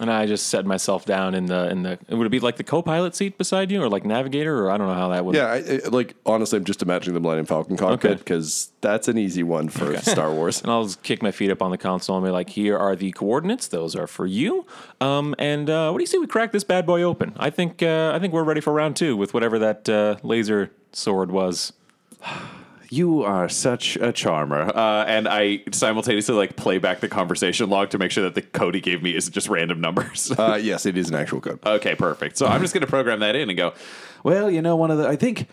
And 0.00 0.12
I 0.12 0.26
just 0.26 0.46
set 0.46 0.64
myself 0.64 1.04
down 1.04 1.34
in 1.34 1.46
the 1.46 1.68
in 1.70 1.82
the 1.82 1.98
would 2.08 2.24
it 2.24 2.30
be 2.30 2.38
like 2.38 2.56
the 2.56 2.62
co-pilot 2.62 3.16
seat 3.16 3.36
beside 3.36 3.68
you 3.72 3.82
or 3.82 3.88
like 3.88 4.04
navigator 4.04 4.56
or 4.64 4.70
I 4.70 4.76
don't 4.78 4.86
know 4.86 4.94
how 4.94 5.08
that 5.08 5.24
would 5.24 5.34
Yeah, 5.34 5.46
I, 5.46 5.56
I, 5.56 5.88
like 5.88 6.14
honestly, 6.24 6.56
I'm 6.56 6.64
just 6.64 6.82
imagining 6.82 7.14
the 7.14 7.20
Millennium 7.20 7.46
Falcon 7.46 7.76
cockpit 7.76 8.12
Okay. 8.12 8.18
because 8.18 8.70
that's 8.80 9.08
an 9.08 9.18
easy 9.18 9.42
one 9.42 9.68
for 9.68 9.96
Star 9.98 10.32
Wars. 10.32 10.62
And 10.62 10.70
I'll 10.70 10.84
just 10.84 11.02
kick 11.02 11.20
my 11.20 11.32
feet 11.32 11.50
up 11.50 11.62
on 11.62 11.72
the 11.72 11.78
console 11.78 12.16
and 12.16 12.24
be 12.24 12.30
like, 12.30 12.50
"Here 12.50 12.78
are 12.78 12.94
the 12.94 13.10
coordinates. 13.10 13.66
Those 13.66 13.96
are 13.96 14.06
for 14.06 14.24
you." 14.26 14.64
Um, 15.00 15.34
and 15.38 15.68
uh, 15.68 15.90
what 15.90 15.98
do 15.98 16.02
you 16.02 16.06
say 16.06 16.18
we 16.18 16.28
crack 16.28 16.52
this 16.52 16.64
bad 16.64 16.86
boy 16.86 17.02
open? 17.02 17.32
I 17.36 17.50
think 17.50 17.82
uh, 17.82 18.12
I 18.14 18.20
think 18.20 18.32
we're 18.32 18.44
ready 18.44 18.60
for 18.60 18.72
round 18.72 18.94
two 18.94 19.16
with 19.16 19.34
whatever 19.34 19.58
that 19.58 19.88
uh, 19.88 20.16
laser 20.22 20.70
sword 20.92 21.32
was. 21.32 21.72
You 22.90 23.22
are 23.22 23.48
such 23.48 23.96
a 23.96 24.12
charmer. 24.12 24.62
Uh, 24.74 25.04
and 25.04 25.28
I 25.28 25.62
simultaneously 25.72 26.34
like 26.34 26.56
play 26.56 26.78
back 26.78 27.00
the 27.00 27.08
conversation 27.08 27.68
log 27.68 27.90
to 27.90 27.98
make 27.98 28.10
sure 28.10 28.24
that 28.24 28.34
the 28.34 28.42
code 28.42 28.74
he 28.74 28.80
gave 28.80 29.02
me 29.02 29.14
isn't 29.14 29.32
just 29.32 29.48
random 29.48 29.80
numbers. 29.80 30.32
Uh, 30.38 30.58
yes, 30.60 30.86
it 30.86 30.96
is 30.96 31.08
an 31.08 31.16
actual 31.16 31.40
code. 31.40 31.58
okay, 31.64 31.94
perfect. 31.94 32.38
So 32.38 32.46
I'm 32.46 32.60
just 32.62 32.72
going 32.72 32.82
to 32.82 32.86
program 32.86 33.20
that 33.20 33.36
in 33.36 33.50
and 33.50 33.56
go, 33.56 33.74
well, 34.22 34.50
you 34.50 34.62
know, 34.62 34.76
one 34.76 34.90
of 34.90 34.98
the, 34.98 35.06
I 35.08 35.16
think 35.16 35.48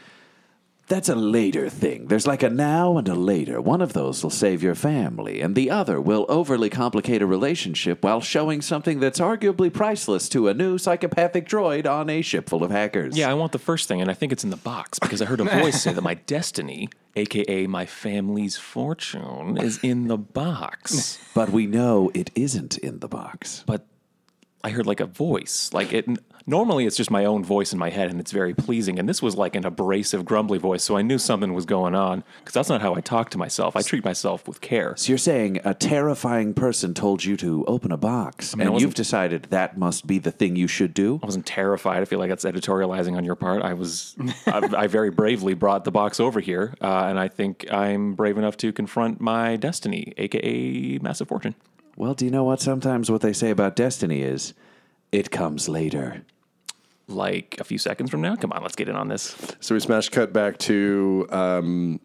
that's 0.88 1.10
a 1.10 1.16
later 1.16 1.70
thing. 1.70 2.08
There's 2.08 2.28
like 2.28 2.44
a 2.44 2.50
now 2.50 2.98
and 2.98 3.08
a 3.08 3.16
later. 3.16 3.60
One 3.60 3.82
of 3.82 3.94
those 3.94 4.22
will 4.22 4.30
save 4.30 4.62
your 4.62 4.76
family, 4.76 5.42
and 5.42 5.56
the 5.56 5.72
other 5.72 6.00
will 6.00 6.26
overly 6.30 6.70
complicate 6.70 7.22
a 7.22 7.26
relationship 7.26 8.04
while 8.04 8.22
showing 8.22 8.62
something 8.62 9.00
that's 9.00 9.20
arguably 9.20 9.74
priceless 9.74 10.30
to 10.30 10.48
a 10.48 10.54
new 10.54 10.78
psychopathic 10.78 11.48
droid 11.48 11.88
on 11.88 12.10
a 12.10 12.22
ship 12.22 12.48
full 12.50 12.64
of 12.64 12.70
hackers. 12.72 13.18
Yeah, 13.18 13.32
I 13.32 13.34
want 13.34 13.52
the 13.52 13.60
first 13.60 13.88
thing, 13.88 14.00
and 14.02 14.12
I 14.12 14.14
think 14.14 14.32
it's 14.32 14.44
in 14.44 14.52
the 14.52 14.58
box 14.58 15.00
because 15.00 15.22
I 15.22 15.26
heard 15.26 15.40
a 15.40 15.46
voice 15.46 15.82
say 15.82 15.92
that 15.92 16.02
my 16.02 16.14
destiny, 16.28 16.90
aka 17.16 17.66
my 17.66 17.86
family's 17.86 18.58
fortune, 18.58 19.58
is 19.58 19.80
in 19.82 20.08
the 20.08 20.18
box. 20.18 21.18
But 21.34 21.50
we 21.50 21.66
know 21.66 22.12
it 22.14 22.30
isn't 22.36 22.78
in 22.78 23.00
the 23.00 23.08
box. 23.08 23.64
but 23.66 23.86
I 24.64 24.72
heard 24.72 24.88
like 24.88 25.00
a 25.00 25.06
voice. 25.06 25.70
Like 25.74 25.94
it 25.94 26.06
normally 26.48 26.86
it's 26.86 26.98
just 26.98 27.12
my 27.12 27.26
own 27.26 27.44
voice 27.44 27.74
in 27.74 27.80
my 27.80 27.90
head 27.90 28.10
and 28.10 28.20
it's 28.20 28.32
very 28.32 28.54
pleasing. 28.54 29.00
And 29.00 29.10
this 29.10 29.22
was 29.22 29.36
like 29.36 29.56
an 29.56 29.66
abrasive, 29.66 30.26
grumbly 30.26 30.58
voice, 30.58 30.84
so 30.84 30.98
I 30.98 31.02
knew 31.02 31.18
something 31.18 31.54
was 31.54 31.66
going 31.66 31.96
on 31.96 32.24
because 32.40 32.54
that's 32.54 32.70
not 32.70 32.82
how 32.82 32.96
I 32.96 33.02
talk 33.02 33.30
to 33.32 33.38
myself. 33.38 33.76
I 33.76 33.82
treat 33.82 34.06
myself 34.06 34.48
with 34.48 34.62
care. 34.62 34.96
So 34.98 35.10
you're 35.10 35.18
saying 35.18 35.60
a 35.64 35.74
terrifying 35.74 36.54
person 36.54 36.94
told 36.94 37.24
you 37.24 37.36
to 37.38 37.66
open 37.66 37.92
a 37.92 37.98
box, 37.98 38.56
mean, 38.56 38.68
and 38.68 38.82
you've 38.82 38.94
decided 38.94 39.44
that 39.50 39.78
must 39.78 40.08
be 40.08 40.20
the 40.20 40.32
thing 40.32 40.56
you 40.56 40.68
should 40.68 40.94
do? 40.94 41.20
I 41.24 41.26
wasn't 41.26 41.46
terrified. 41.46 42.02
I 42.02 42.06
feel 42.06 42.20
like 42.20 42.30
that's 42.30 42.46
editorializing 42.46 43.18
on 43.18 43.26
your 43.26 43.36
part. 43.36 43.62
I 43.62 43.74
was, 43.74 44.16
I, 44.48 44.70
I 44.78 44.88
very 44.88 45.10
bravely 45.10 45.54
brought 45.54 45.84
the 45.84 45.92
box 45.92 46.20
over 46.20 46.40
here, 46.40 46.74
uh, 46.82 47.06
and 47.06 47.20
I 47.20 47.28
think 47.28 47.72
I'm 47.72 48.14
brave 48.14 48.38
enough 48.38 48.58
to 48.58 48.72
confront 48.72 49.20
my 49.20 49.56
destiny, 49.56 50.14
aka 50.18 51.00
massive 51.00 51.28
fortune. 51.28 51.56
Well, 51.98 52.14
do 52.14 52.26
you 52.26 52.32
know 52.32 52.44
what? 52.44 52.60
Sometimes 52.60 53.10
what 53.10 53.22
they 53.22 53.34
say 53.34 53.50
about 53.50 53.76
destiny 53.76 54.22
is 54.22 54.54
it 55.12 55.32
comes 55.32 55.70
later. 55.70 56.24
Like 57.08 57.58
a 57.60 57.64
few 57.64 57.78
seconds 57.78 58.10
from 58.10 58.22
now. 58.22 58.36
Come 58.36 58.52
on, 58.52 58.64
let's 58.64 58.76
get 58.76 58.90
in 58.90 58.96
on 58.96 59.08
this. 59.08 59.36
So 59.60 59.76
we 59.76 59.80
smash 59.80 60.10
cut 60.10 60.34
back 60.34 60.58
to 60.60 61.28
um, 61.30 62.00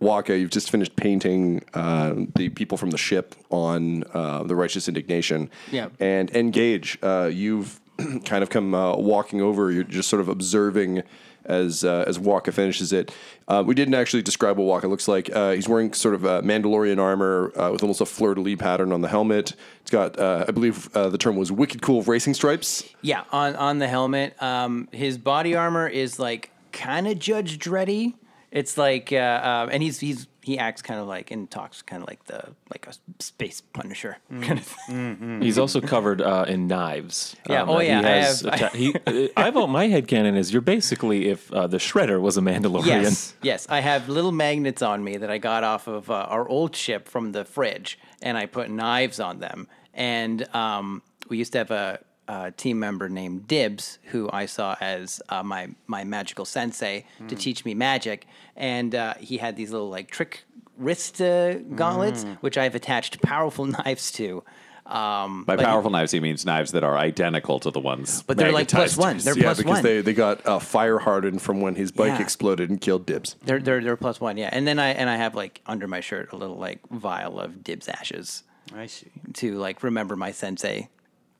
Waka. 0.00 0.38
You've 0.38 0.50
just 0.50 0.70
finished 0.70 0.94
painting 0.96 1.64
uh, 1.74 2.14
the 2.36 2.48
people 2.50 2.78
from 2.78 2.90
the 2.90 2.98
ship 2.98 3.34
on 3.50 4.04
uh, 4.14 4.44
the 4.44 4.54
righteous 4.54 4.86
indignation. 4.86 5.50
Yeah. 5.72 5.88
And 5.98 6.30
engage. 6.36 6.98
Uh, 7.02 7.30
you've 7.32 7.80
kind 8.24 8.42
of 8.42 8.50
come 8.50 8.74
uh, 8.74 8.96
walking 8.96 9.40
over. 9.40 9.72
You're 9.72 9.84
just 9.84 10.08
sort 10.08 10.20
of 10.20 10.28
observing 10.28 11.02
as 11.44 11.82
uh, 11.82 12.04
as 12.06 12.18
Waka 12.18 12.52
finishes 12.52 12.92
it. 12.92 13.12
Uh, 13.48 13.62
we 13.66 13.74
didn't 13.74 13.94
actually 13.94 14.22
describe 14.22 14.58
what 14.58 14.66
Waka 14.66 14.86
looks 14.88 15.08
like. 15.08 15.34
Uh, 15.34 15.52
he's 15.52 15.66
wearing 15.68 15.94
sort 15.94 16.14
of 16.14 16.26
uh, 16.26 16.42
Mandalorian 16.42 17.00
armor 17.00 17.50
uh, 17.56 17.72
with 17.72 17.82
almost 17.82 18.02
a 18.02 18.06
fleur 18.06 18.34
de 18.34 18.42
lis 18.42 18.56
pattern 18.56 18.92
on 18.92 19.00
the 19.00 19.08
helmet. 19.08 19.54
It's 19.80 19.90
got, 19.90 20.18
uh, 20.18 20.44
I 20.46 20.50
believe, 20.50 20.92
the 20.92 21.16
term 21.16 21.36
was 21.36 21.50
wicked 21.50 21.80
cool 21.80 22.02
racing 22.02 22.34
stripes. 22.34 22.84
Yeah, 23.00 23.24
on 23.32 23.56
on 23.56 23.78
the 23.78 23.88
helmet. 23.88 24.40
Um, 24.42 24.88
his 24.92 25.16
body 25.16 25.54
armor 25.54 25.88
is 25.88 26.18
like 26.18 26.50
kind 26.72 27.08
of 27.08 27.18
Judge 27.18 27.58
Dreddy. 27.58 28.16
It's 28.50 28.76
like, 28.76 29.12
and 29.12 29.82
he's 29.82 29.98
he's 29.98 30.26
he 30.48 30.58
acts 30.58 30.80
kind 30.82 30.98
of 30.98 31.06
like 31.06 31.30
and 31.30 31.50
talks 31.50 31.82
kind 31.82 32.02
of 32.02 32.08
like 32.08 32.24
the 32.24 32.40
like 32.72 32.86
a 32.86 32.94
space 33.22 33.60
Punisher 33.60 34.16
kind 34.46 34.58
of 34.58 34.64
thing. 34.64 35.40
He's 35.42 35.58
also 35.58 35.80
covered 35.80 36.20
uh, 36.22 36.46
in 36.48 36.66
knives. 36.66 37.36
Yeah, 37.48 37.64
oh, 37.68 37.76
uh, 37.76 37.80
yeah, 37.80 38.00
He 38.00 38.06
I 38.06 38.10
has 38.22 38.40
have- 38.40 38.54
atta- 38.62 38.76
he, 38.76 38.94
uh, 39.06 39.28
I 39.36 39.50
vote 39.50 39.66
my 39.68 39.86
headcanon 39.88 40.36
is 40.36 40.50
you're 40.52 40.62
basically 40.62 41.28
if 41.28 41.52
uh, 41.52 41.66
the 41.66 41.76
Shredder 41.78 42.18
was 42.20 42.36
a 42.38 42.40
Mandalorian. 42.40 42.86
Yes, 42.86 43.34
yes. 43.42 43.66
I 43.68 43.80
have 43.80 44.08
little 44.08 44.32
magnets 44.32 44.80
on 44.82 45.04
me 45.04 45.18
that 45.18 45.30
I 45.30 45.38
got 45.38 45.64
off 45.64 45.86
of 45.86 46.10
uh, 46.10 46.14
our 46.34 46.48
old 46.48 46.74
ship 46.74 47.08
from 47.08 47.32
the 47.32 47.44
fridge, 47.44 47.98
and 48.22 48.38
I 48.38 48.46
put 48.46 48.70
knives 48.70 49.20
on 49.20 49.38
them. 49.40 49.68
And 49.92 50.48
um, 50.54 51.02
we 51.28 51.36
used 51.38 51.52
to 51.52 51.58
have 51.58 51.70
a, 51.70 51.98
a 52.28 52.52
team 52.52 52.78
member 52.78 53.08
named 53.08 53.48
Dibs, 53.48 53.98
who 54.12 54.28
I 54.32 54.46
saw 54.46 54.76
as 54.80 55.20
uh, 55.28 55.42
my 55.42 55.68
my 55.86 56.04
magical 56.04 56.44
sensei 56.44 57.06
to 57.28 57.34
teach 57.34 57.64
me 57.64 57.74
magic, 57.74 58.26
and 58.56 58.94
uh, 58.94 59.14
he 59.14 59.38
had 59.38 59.56
these 59.56 59.72
little 59.72 59.88
like 59.90 60.10
trick 60.10 60.44
wrist 60.76 61.20
uh, 61.20 61.54
gauntlets, 61.74 62.24
which 62.40 62.56
I've 62.58 62.74
attached 62.74 63.20
powerful 63.22 63.64
knives 63.76 64.12
to. 64.12 64.44
Um, 64.86 65.44
By 65.44 65.56
like- 65.56 65.66
powerful 65.66 65.90
knives, 65.90 66.12
he 66.12 66.20
means 66.20 66.46
knives 66.46 66.72
that 66.72 66.82
are 66.82 66.96
identical 66.96 67.60
to 67.60 67.70
the 67.70 67.78
ones. 67.80 68.22
But 68.22 68.38
they're 68.38 68.52
like 68.52 68.68
plus 68.68 68.96
magnetized. 68.96 68.98
one. 68.98 69.18
They're 69.18 69.36
yeah, 69.36 69.42
plus 69.48 69.58
because 69.58 69.72
one. 69.74 69.82
they, 69.82 70.00
they 70.00 70.14
got 70.14 70.46
uh, 70.46 70.58
fire 70.60 70.98
hardened 70.98 71.42
from 71.42 71.60
when 71.60 71.74
his 71.74 71.92
bike 71.92 72.08
Yeah. 72.14 72.20
exploded 72.22 72.70
and 72.70 72.80
killed 72.80 73.04
Dibs. 73.04 73.36
They're 73.44 73.58
they're 73.58 73.82
they're 73.82 73.96
plus 73.98 74.18
one, 74.18 74.38
yeah. 74.38 74.48
And 74.50 74.66
then 74.66 74.78
I 74.78 74.88
and 74.90 75.10
I 75.10 75.16
have 75.16 75.34
like 75.34 75.60
under 75.66 75.86
my 75.88 76.00
shirt 76.00 76.32
a 76.32 76.36
little 76.36 76.56
like 76.56 76.80
vial 76.90 77.38
of 77.38 77.62
Dibs 77.62 77.86
ashes 77.86 78.44
I 78.74 78.86
see. 78.86 79.10
to 79.34 79.58
like 79.58 79.82
remember 79.82 80.16
my 80.16 80.30
sensei, 80.32 80.88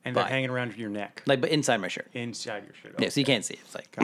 And 0.05 0.15
they're 0.15 0.23
Fine. 0.23 0.31
hanging 0.31 0.49
around 0.49 0.75
your 0.77 0.89
neck, 0.89 1.21
like 1.25 1.41
but 1.41 1.49
inside 1.51 1.77
my 1.81 1.87
shirt. 1.89 2.07
inside 2.13 2.63
your 2.65 2.73
shirt. 2.81 2.95
Yeah, 2.99 3.09
so 3.09 3.19
you 3.19 3.25
can't 3.25 3.43
see. 3.43 3.55
it. 3.55 3.59
It's 3.65 3.75
like 3.75 3.95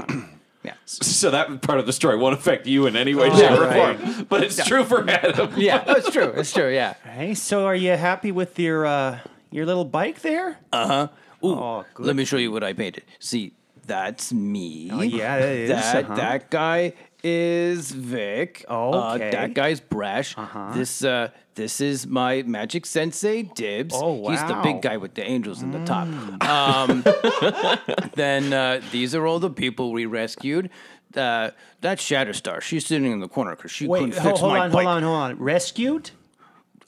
yeah, 0.64 0.74
So 0.86 1.32
that 1.32 1.62
part 1.62 1.80
of 1.80 1.86
the 1.86 1.94
story 1.94 2.18
won't 2.18 2.34
affect 2.34 2.66
you 2.68 2.86
in 2.88 2.96
any 2.96 3.14
way, 3.16 3.30
shape, 3.30 3.52
or 3.52 3.62
right. 3.62 3.98
form. 4.00 4.26
But 4.30 4.44
it's 4.44 4.64
true 4.66 4.84
for 4.84 5.08
Adam. 5.10 5.54
yeah. 5.58 5.84
It's 5.88 6.10
true. 6.12 6.30
It's 6.36 6.52
true. 6.52 6.74
Yeah. 6.74 6.96
Hey, 7.04 7.34
so 7.36 7.66
are 7.66 7.76
you 7.76 7.92
happy 7.92 8.32
with 8.32 8.58
your 8.60 8.86
uh, 8.86 9.20
your 9.52 9.66
little 9.66 9.86
bike 9.86 10.22
there? 10.22 10.58
Uh 10.74 10.88
huh. 10.88 11.08
Ooh, 11.44 11.54
Oh, 11.54 11.86
good. 11.94 12.08
let 12.08 12.16
me 12.16 12.26
show 12.26 12.38
you 12.38 12.52
what 12.52 12.64
I 12.64 12.74
painted. 12.74 13.04
See, 13.20 13.54
that's 13.86 14.34
me. 14.34 14.90
Oh, 14.92 15.02
yeah, 15.02 15.38
that 15.40 15.50
is, 15.50 15.70
That 15.70 16.06
uh-huh. 16.06 16.16
that 16.16 16.50
guy 16.50 16.94
is 17.28 17.90
Vic. 17.92 18.64
Oh, 18.70 19.14
Okay. 19.16 19.32
that 19.32 19.56
guy's 19.56 19.80
Brash. 19.80 20.38
Uh-huh. 20.38 20.72
This 20.74 21.04
uh, 21.04 21.30
this 21.56 21.82
is 21.82 22.06
my 22.06 22.44
magic 22.44 22.86
sensei 22.86 23.42
Dibs. 23.44 23.96
Oh, 23.98 24.14
wow, 24.14 24.30
He's 24.32 24.44
the 24.44 24.60
big 24.62 24.82
guy 24.84 24.98
with 24.98 25.16
the 25.16 25.24
angels 25.24 25.64
in 25.64 25.72
the 25.72 25.84
top. 25.86 26.08
Um, 26.48 27.04
then 28.16 28.54
uh, 28.54 28.82
these 28.92 29.16
are 29.16 29.26
all 29.26 29.40
the 29.40 29.50
people 29.50 29.92
we 29.92 30.06
rescued. 30.06 30.70
Uh, 31.16 31.52
that's 31.82 32.04
Shatterstar. 32.04 32.62
She's 32.62 32.86
sitting 32.86 33.12
in 33.12 33.20
the 33.22 33.28
corner 33.30 33.56
because 33.56 33.72
she 33.72 33.88
Wait, 33.88 34.00
couldn't 34.00 34.18
hold, 34.18 34.34
fix 34.34 34.40
hold 34.42 34.54
my 34.54 34.60
on, 34.60 34.72
bike. 34.72 34.86
hold 34.86 34.98
on, 34.98 35.04
hold 35.04 35.16
on. 35.16 35.38
Rescued? 35.40 36.12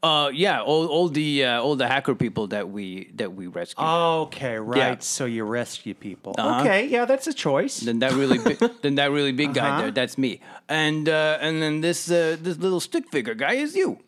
Uh, 0.08 0.30
yeah, 0.30 0.62
all, 0.62 0.88
all 0.88 1.10
the 1.10 1.44
uh, 1.44 1.62
all 1.62 1.76
the 1.76 1.88
hacker 1.88 2.16
people 2.16 2.48
that 2.48 2.70
we 2.70 3.12
that 3.16 3.34
we 3.34 3.48
rescued. 3.48 3.86
Okay, 3.86 4.58
right. 4.58 4.78
Yeah. 4.78 4.96
So 5.00 5.26
you 5.26 5.44
rescue 5.44 5.94
people. 5.94 6.34
Uh-huh. 6.38 6.62
Okay, 6.62 6.88
yeah, 6.88 7.04
that's 7.06 7.28
a 7.28 7.34
choice. 7.34 7.82
Then 7.82 8.00
that 8.00 8.14
really 8.14 8.38
big, 8.38 8.58
then 8.82 8.96
that 8.96 9.12
really 9.12 9.34
big 9.34 9.54
guy 9.54 9.82
there, 9.82 9.92
that's 9.92 10.18
me. 10.18 10.40
And 10.70 11.10
uh, 11.10 11.40
and 11.42 11.62
then 11.62 11.82
this 11.82 12.10
uh, 12.10 12.38
this 12.40 12.58
little 12.58 12.80
stick 12.80 13.12
figure 13.12 13.36
guy 13.36 13.54
is 13.54 13.76
you. 13.76 14.00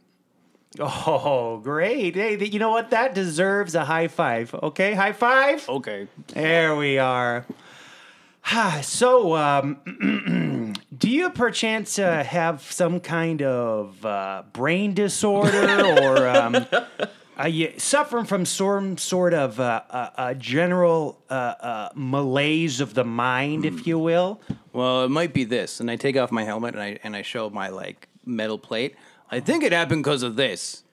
Oh, 0.80 1.60
great. 1.64 2.16
Hey, 2.16 2.38
you 2.46 2.60
know 2.60 2.70
what? 2.70 2.92
That 2.92 3.14
deserves 3.14 3.76
a 3.76 3.84
high 3.84 4.08
five. 4.08 4.54
Okay, 4.54 4.94
high 4.94 5.14
five. 5.14 5.68
Okay. 5.68 6.08
There 6.28 6.76
we 6.76 6.98
are. 7.00 7.46
so, 8.82 9.36
um, 9.36 9.78
do 11.00 11.10
you 11.10 11.30
perchance 11.30 11.98
uh, 11.98 12.24
have 12.24 12.62
some 12.62 13.00
kind 13.00 13.42
of 13.42 14.06
uh, 14.06 14.44
brain 14.52 14.94
disorder 14.94 15.86
or 16.04 16.28
um, 16.28 16.66
are 17.38 17.48
you 17.48 17.74
suffering 17.78 18.26
from 18.26 18.46
some 18.46 18.98
sort 18.98 19.34
of 19.34 19.62
uh, 19.62 19.82
uh, 19.90 20.10
uh, 20.16 20.34
general 20.34 21.24
uh, 21.30 21.34
uh, 21.34 21.90
malaise 21.96 22.82
of 22.82 22.94
the 22.94 23.06
mind, 23.06 23.66
if 23.66 23.88
you 23.88 23.98
will? 23.98 24.42
Well, 24.74 25.06
it 25.06 25.10
might 25.10 25.34
be 25.34 25.46
this. 25.46 25.80
And 25.80 25.90
I 25.90 25.96
take 25.96 26.18
off 26.18 26.32
my 26.32 26.44
helmet 26.44 26.76
and 26.76 26.84
I 26.84 27.00
and 27.02 27.16
I 27.16 27.22
show 27.22 27.50
my 27.50 27.70
like 27.70 28.10
metal 28.26 28.60
plate. 28.60 28.96
I 29.32 29.40
think 29.40 29.64
it 29.64 29.72
happened 29.72 30.04
because 30.04 30.22
of 30.22 30.36
this. 30.36 30.84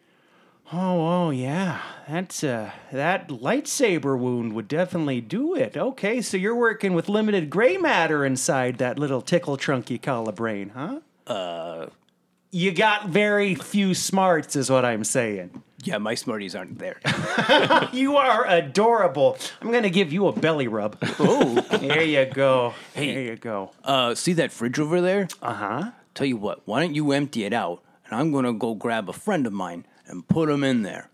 Oh, 0.72 1.26
oh 1.26 1.30
yeah. 1.30 1.80
That's 2.08 2.42
uh 2.44 2.70
that 2.92 3.28
lightsaber 3.28 4.18
wound 4.18 4.52
would 4.52 4.68
definitely 4.68 5.20
do 5.20 5.54
it. 5.54 5.76
Okay, 5.76 6.20
so 6.20 6.36
you're 6.36 6.54
working 6.56 6.94
with 6.94 7.08
limited 7.08 7.50
gray 7.50 7.76
matter 7.76 8.24
inside 8.24 8.78
that 8.78 8.98
little 8.98 9.22
tickle 9.22 9.56
trunk 9.56 9.90
you 9.90 9.98
call 9.98 10.28
a 10.28 10.32
brain, 10.32 10.70
huh? 10.70 11.00
Uh 11.26 11.86
you 12.52 12.72
got 12.72 13.08
very 13.08 13.54
few 13.54 13.92
smarts 13.92 14.56
is 14.56 14.70
what 14.70 14.84
I'm 14.84 15.04
saying. 15.04 15.62
Yeah, 15.82 15.98
my 15.98 16.14
smarties 16.14 16.54
aren't 16.54 16.78
there. 16.78 17.00
You 17.92 18.16
are 18.16 18.46
adorable. 18.46 19.36
I'm 19.60 19.70
going 19.70 19.82
to 19.82 19.90
give 19.90 20.12
you 20.12 20.26
a 20.26 20.32
belly 20.32 20.66
rub. 20.68 20.96
Oh, 21.18 21.60
there 21.70 22.02
you 22.02 22.24
go. 22.24 22.74
There 22.94 23.20
you 23.22 23.36
go. 23.36 23.72
uh, 23.84 24.14
see 24.14 24.32
that 24.34 24.52
fridge 24.52 24.78
over 24.78 25.00
there? 25.00 25.28
Uh-huh. 25.42 25.90
Tell 26.14 26.26
you 26.26 26.36
what, 26.36 26.62
why 26.64 26.80
don't 26.80 26.94
you 26.94 27.12
empty 27.12 27.44
it 27.44 27.52
out 27.52 27.82
and 28.06 28.18
I'm 28.18 28.32
gonna 28.32 28.52
go 28.52 28.74
grab 28.74 29.08
a 29.08 29.12
friend 29.12 29.46
of 29.46 29.52
mine 29.52 29.86
and 30.06 30.26
put 30.26 30.48
them 30.48 30.64
in 30.64 30.82
there. 30.82 31.08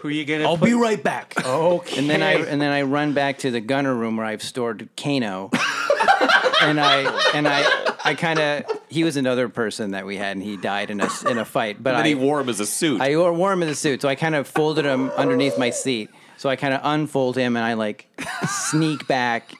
Who 0.00 0.10
you 0.10 0.26
going 0.26 0.40
to 0.40 0.46
I'll 0.46 0.58
be 0.58 0.74
right 0.74 1.02
back. 1.02 1.34
Okay. 1.46 1.98
And 1.98 2.10
then 2.10 2.22
I 2.22 2.32
and 2.34 2.60
then 2.60 2.70
I 2.70 2.82
run 2.82 3.14
back 3.14 3.38
to 3.38 3.50
the 3.50 3.60
gunner 3.60 3.94
room 3.94 4.18
where 4.18 4.26
I've 4.26 4.42
stored 4.42 4.90
Kano. 4.98 5.50
and 6.60 6.78
I 6.78 7.30
and 7.34 7.48
I 7.48 7.94
I 8.04 8.14
kind 8.14 8.38
of 8.38 8.64
he 8.90 9.02
was 9.02 9.16
another 9.16 9.48
person 9.48 9.92
that 9.92 10.04
we 10.04 10.18
had 10.18 10.36
and 10.36 10.42
he 10.42 10.58
died 10.58 10.90
in 10.90 11.00
a 11.00 11.08
in 11.26 11.38
a 11.38 11.44
fight. 11.46 11.82
But 11.82 11.94
And 11.94 11.98
then 12.00 12.04
I 12.04 12.08
he 12.08 12.14
wore 12.14 12.40
him 12.40 12.50
as 12.50 12.60
a 12.60 12.66
suit. 12.66 13.00
I 13.00 13.16
wore, 13.16 13.32
wore 13.32 13.52
him 13.52 13.62
as 13.62 13.70
a 13.70 13.74
suit, 13.74 14.02
so 14.02 14.08
I 14.08 14.14
kind 14.14 14.34
of 14.34 14.46
folded 14.46 14.84
him 14.84 15.08
underneath 15.10 15.58
my 15.58 15.70
seat. 15.70 16.10
So 16.36 16.50
I 16.50 16.56
kind 16.56 16.74
of 16.74 16.80
unfold 16.84 17.36
him 17.36 17.56
and 17.56 17.64
I 17.64 17.72
like 17.72 18.06
sneak 18.46 19.06
back, 19.06 19.54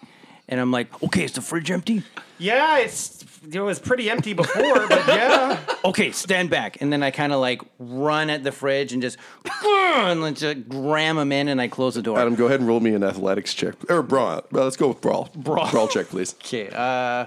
and 0.47 0.61
I'm 0.61 0.71
like, 0.71 1.03
okay, 1.05 1.25
is 1.25 1.33
the 1.33 1.41
fridge 1.41 1.71
empty? 1.71 2.03
Yeah, 2.39 2.79
it's 2.81 3.25
it 3.53 3.61
was 3.61 3.79
pretty 3.79 4.09
empty 4.11 4.33
before, 4.33 4.87
but 4.89 5.07
yeah. 5.09 5.59
Okay, 5.85 6.13
stand 6.13 6.49
back. 6.49 6.81
And 6.81 6.91
then 6.91 7.03
I 7.03 7.11
kind 7.11 7.31
of 7.33 7.41
like 7.41 7.61
run 7.79 8.31
at 8.31 8.43
the 8.43 8.51
fridge 8.53 8.95
and 8.95 9.03
just 9.03 9.19
and 9.65 10.23
then 10.25 10.35
just 10.35 10.59
ram 10.69 11.17
them 11.17 11.31
in, 11.31 11.49
and 11.49 11.61
I 11.61 11.69
close 11.69 11.95
the 11.95 12.03
door. 12.03 12.19
Adam, 12.19 12.35
go 12.37 12.47
ahead 12.47 12.61
and 12.61 12.69
roll 12.69 12.81
me 12.81 12.95
an 12.95 13.05
athletics 13.05 13.53
check 13.53 13.75
or 13.91 14.03
brawl. 14.03 14.43
Well, 14.51 14.65
let's 14.65 14.77
go 14.79 14.89
with 14.89 15.01
brawl. 15.03 15.29
Brawl. 15.37 15.71
brawl 15.71 15.89
check, 15.89 16.07
please. 16.09 16.35
Okay, 16.43 16.71
uh, 16.75 17.27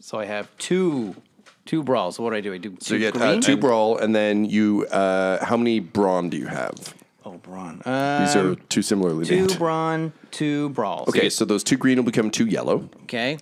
so 0.00 0.18
I 0.18 0.24
have 0.24 0.48
two 0.56 1.14
two 1.66 1.82
brawls. 1.82 2.18
What 2.18 2.30
do 2.30 2.36
I 2.36 2.40
do? 2.40 2.54
I 2.54 2.58
do 2.58 2.76
So 2.80 2.94
you 2.94 3.00
get 3.00 3.16
uh, 3.16 3.32
green? 3.32 3.40
two 3.42 3.56
brawl, 3.58 3.98
and 3.98 4.14
then 4.14 4.46
you. 4.46 4.86
Uh, 4.86 5.44
how 5.44 5.56
many 5.58 5.78
brawn 5.80 6.30
do 6.30 6.38
you 6.38 6.46
have? 6.46 6.94
Oh, 7.26 7.32
brawn. 7.32 7.82
Uh, 7.84 8.24
These 8.24 8.36
are 8.36 8.54
two 8.54 8.80
similarly 8.82 9.24
two 9.26 9.36
named. 9.36 9.58
brawn, 9.58 10.12
two 10.30 10.68
brawls. 10.70 11.08
Okay, 11.08 11.28
so 11.28 11.44
those 11.44 11.62
two 11.64 11.76
green 11.76 11.96
will 11.98 12.04
become 12.04 12.30
two 12.30 12.46
yellow. 12.46 12.88
Okay. 13.04 13.38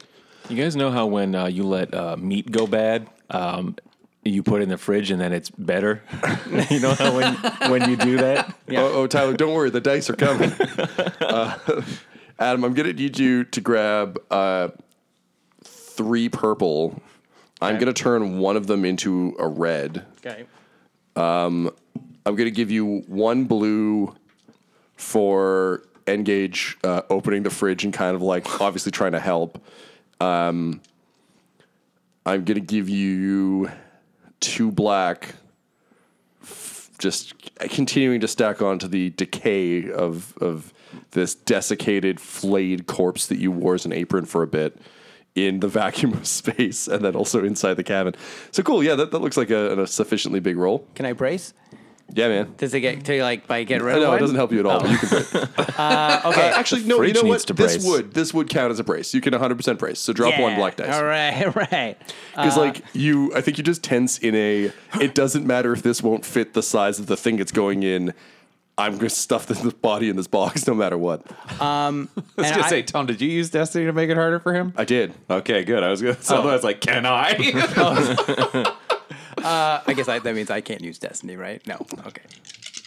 You 0.53 0.63
guys 0.63 0.77
know 0.77 0.91
how 0.91 1.07
when 1.07 1.35
uh, 1.35 1.47
you 1.47 1.63
let 1.63 1.95
uh, 1.95 2.15
meat 2.19 2.53
go 2.53 2.67
bad, 2.67 3.09
um, 3.31 3.75
you 4.23 4.43
put 4.43 4.61
it 4.61 4.65
in 4.65 4.69
the 4.69 4.77
fridge 4.77 5.11
and 5.11 5.19
then 5.19 5.33
it's 5.33 5.49
better. 5.49 6.03
you 6.71 6.79
know 6.79 6.93
how 6.93 7.17
when 7.17 7.35
when 7.71 7.89
you 7.89 7.97
do 7.97 8.19
that, 8.19 8.55
Oh, 8.69 9.01
oh, 9.03 9.07
Tyler, 9.07 9.33
don't 9.33 9.55
worry, 9.55 9.71
the 9.71 9.81
dice 9.81 10.11
are 10.11 10.15
coming. 10.15 10.53
uh, 11.23 11.59
Adam, 12.39 12.65
I'm 12.65 12.75
gonna 12.75 12.93
need 12.93 13.19
you 13.19 13.45
to 13.45 13.61
grab 13.63 14.21
uh, 14.31 14.69
three 15.65 16.29
purple. 16.29 17.01
I'm 17.63 17.79
gonna 17.79 17.95
turn 17.95 18.39
one 18.39 18.59
of 18.59 18.67
them 18.67 18.85
into 18.85 19.35
a 19.39 19.49
red. 19.49 20.05
Okay. 20.19 20.45
I'm 21.17 22.37
gonna 22.37 22.51
give 22.51 22.71
you 22.71 23.05
one 23.07 23.45
blue 23.45 24.15
for 24.97 25.83
Engage 26.07 26.77
uh, 26.85 27.01
opening 27.09 27.43
the 27.43 27.51
fridge 27.51 27.85
and 27.85 27.95
kind 27.95 28.15
of 28.15 28.21
like 28.21 28.61
obviously 28.61 28.93
trying 28.93 29.13
to 29.13 29.21
help. 29.21 29.65
Um, 30.23 30.81
I'm 32.25 32.45
gonna 32.45 32.61
give 32.61 32.89
you 32.89 33.71
two 34.39 34.71
black, 34.71 35.35
f- 36.43 36.91
just 36.99 37.35
continuing 37.59 38.21
to 38.21 38.29
stack 38.29 38.63
onto 38.63 38.87
the 38.87 39.11
decay 39.11 39.91
of 39.91 40.37
of 40.39 40.73
this 41.13 41.35
desiccated, 41.35 42.21
flayed 42.21 42.87
corpse 42.87 43.27
that 43.27 43.39
you 43.39 43.51
wore 43.51 43.75
as 43.75 43.85
an 43.85 43.93
apron 43.93 44.25
for 44.25 44.43
a 44.43 44.47
bit 44.47 44.79
in 45.35 45.61
the 45.61 45.69
vacuum 45.83 46.13
of 46.13 46.27
space, 46.27 46.87
and 46.87 47.05
then 47.05 47.17
also 47.17 47.45
inside 47.45 47.75
the 47.75 47.85
cabin. 47.85 48.15
So 48.53 48.63
cool, 48.63 48.85
yeah, 48.85 48.95
that, 48.95 49.11
that 49.11 49.19
looks 49.19 49.37
like 49.37 49.51
a, 49.51 49.81
a 49.81 49.87
sufficiently 49.87 50.39
big 50.39 50.57
roll. 50.57 50.87
Can 50.95 51.07
I 51.07 51.15
brace? 51.15 51.55
Yeah, 52.15 52.29
man. 52.29 52.55
Does 52.59 52.75
it 52.75 52.81
get 52.81 53.05
to 53.07 53.23
like 53.23 53.47
by 53.47 53.65
get 53.65 53.81
rid 53.83 53.97
No, 53.97 54.03
of 54.03 54.09
one? 54.09 54.17
it 54.19 54.21
doesn't 54.21 54.37
help 54.37 54.53
you 54.53 54.61
at 54.61 54.67
all. 54.67 54.81
but 54.81 54.91
You 54.91 54.99
can 54.99 55.09
brace. 55.09 55.35
Uh, 55.79 56.21
okay. 56.27 56.51
Uh, 56.51 56.59
actually, 56.59 56.85
no. 56.85 57.01
You 57.03 57.13
know 57.15 57.23
what? 57.23 57.47
This 57.47 57.85
would 57.87 58.13
this 58.13 58.35
would 58.35 58.49
count 58.51 58.71
as 58.71 58.79
a 58.79 58.85
brace. 58.85 59.15
You 59.15 59.21
can 59.21 59.33
100 59.33 59.57
percent 59.57 59.79
brace. 59.79 59.99
So 59.99 60.13
drop 60.13 60.39
one 60.39 60.55
black 60.55 60.77
dice. 60.77 60.95
All 60.95 61.05
right, 61.05 61.43
all 61.47 61.53
right. 61.53 61.97
Because 62.35 62.57
like 62.59 62.83
you, 62.93 63.35
I 63.35 63.41
think 63.41 63.57
you 63.59 63.65
just 63.65 63.83
tense 63.83 64.19
in 64.19 64.35
a. 64.35 64.71
It 65.01 65.15
doesn't 65.15 65.47
matter 65.47 65.73
if 65.73 65.83
this 65.83 66.03
won't 66.03 66.25
fit 66.27 66.53
the 66.55 66.63
size 66.63 66.99
of 66.99 67.07
the 67.07 67.17
thing 67.17 67.39
it's 67.39 67.53
going 67.53 67.83
in. 67.83 68.13
I'm 68.79 68.93
going 68.93 69.01
to 69.09 69.11
stuff 69.11 69.47
this 69.47 69.61
body 69.75 70.09
in 70.09 70.17
this 70.17 70.27
box 70.27 70.67
no 70.67 70.73
matter 70.75 70.97
what. 70.97 71.23
I 71.61 71.89
was 71.91 72.09
And 72.17 72.25
gonna 72.37 72.63
I- 72.65 72.69
say, 72.71 72.83
Tom, 72.83 73.05
did 73.07 73.21
you 73.21 73.29
use 73.29 73.51
Destiny 73.51 73.85
to 73.85 73.93
make 73.93 74.09
it 74.09 74.17
harder 74.17 74.41
for 74.41 74.55
him? 74.55 74.73
I 74.79 74.85
did. 74.85 75.13
Okay, 75.29 75.63
good. 75.65 75.83
I 75.83 75.91
was 75.91 76.01
gonna. 76.01 76.21
So 76.23 76.41
I 76.41 76.55
was 76.55 76.65
like, 76.65 76.81
can 76.81 77.05
I? 77.07 78.73
I 79.45 79.93
guess 79.95 80.09
I, 80.09 80.19
that 80.19 80.35
means 80.35 80.51
I 80.51 80.61
can't 80.61 80.81
use 80.81 80.99
Destiny, 80.99 81.37
right? 81.37 81.65
No. 81.67 81.77
Okay. 82.07 82.23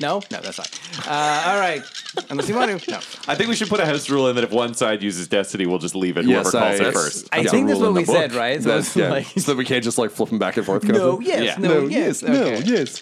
No, 0.01 0.21
no, 0.29 0.41
that's 0.41 0.57
fine. 0.57 1.07
Uh, 1.09 1.43
all 1.53 1.59
right. 1.59 1.81
Unless 2.29 2.49
you 2.49 2.55
want 2.55 2.81
to. 2.81 2.91
No. 2.91 2.97
I 3.29 3.35
think 3.35 3.47
we 3.49 3.55
should 3.55 3.69
put 3.69 3.79
a 3.79 3.85
house 3.85 4.09
rule 4.09 4.27
in 4.27 4.35
that 4.35 4.43
if 4.43 4.51
one 4.51 4.73
side 4.73 5.01
uses 5.01 5.29
Destiny, 5.29 5.65
we'll 5.65 5.79
just 5.79 5.95
leave 5.95 6.17
it. 6.17 6.25
Yes, 6.25 6.51
whoever 6.51 6.67
calls 6.67 6.81
I- 6.81 6.89
it 6.89 6.93
first. 6.93 7.29
I 7.31 7.37
Yeah. 7.39 7.49
think 7.51 7.67
that's 7.69 7.79
what 7.79 7.93
we 7.93 8.03
the 8.03 8.11
said, 8.11 8.33
right? 8.33 8.61
So 8.61 8.69
That's, 8.69 8.93
yeah. 8.95 9.09
like, 9.09 9.25
so 9.27 9.51
that 9.53 9.57
we 9.57 9.63
can't 9.63 9.83
just 9.85 9.97
like 9.97 10.11
flip 10.11 10.29
them 10.29 10.37
back 10.39 10.57
and 10.57 10.65
forth. 10.65 10.81
kind 10.81 10.95
of 10.97 11.01
no, 11.01 11.17
thing. 11.17 11.27
yes, 11.27 11.43
Yeah. 11.43 11.55
no, 11.57 11.87
yes, 11.87 12.23
okay. 12.23 12.61
yes. 12.65 13.01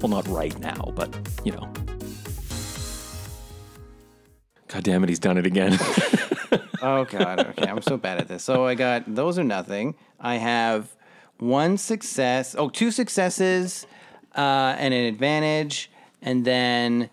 Well, 0.00 0.08
not 0.10 0.26
right 0.28 0.58
now, 0.60 0.92
but 0.94 1.14
you 1.44 1.52
know. 1.52 1.72
God 4.68 4.82
damn 4.82 5.02
it, 5.04 5.08
he's 5.08 5.18
done 5.18 5.38
it 5.38 5.46
again. 5.46 5.78
Oh 6.82 7.04
god. 7.04 7.40
Okay, 7.40 7.66
I'm 7.68 7.80
so 7.82 7.96
bad 7.96 8.18
at 8.18 8.28
this. 8.28 8.44
So 8.44 8.66
I 8.66 8.74
got 8.74 9.12
those 9.12 9.38
are 9.38 9.42
nothing. 9.44 9.94
I 10.20 10.36
have 10.36 10.94
one 11.38 11.78
success. 11.78 12.54
Oh, 12.56 12.68
two 12.68 12.90
successes 12.92 13.86
uh, 14.36 14.76
and 14.78 14.92
an 14.94 15.06
advantage, 15.06 15.90
and 16.22 16.44
then 16.44 17.08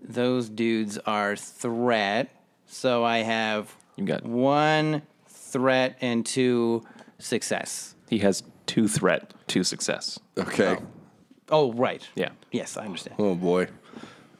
those 0.00 0.48
dudes 0.50 0.98
are 0.98 1.34
threat. 1.36 2.30
So 2.66 3.02
I 3.02 3.18
have 3.18 3.74
You 3.96 4.04
got- 4.04 4.24
one 4.24 5.02
threat 5.26 5.96
and 6.00 6.24
two 6.24 6.84
success. 7.18 7.96
He 8.08 8.18
has 8.18 8.42
two 8.66 8.86
threat, 8.86 9.32
two 9.48 9.64
success. 9.64 10.20
Okay. 10.36 10.76
Oh, 10.78 10.82
right. 11.72 12.06
Yeah. 12.14 12.30
Yes, 12.52 12.76
I 12.76 12.84
understand. 12.84 13.16
Oh 13.18 13.34
boy. 13.34 13.68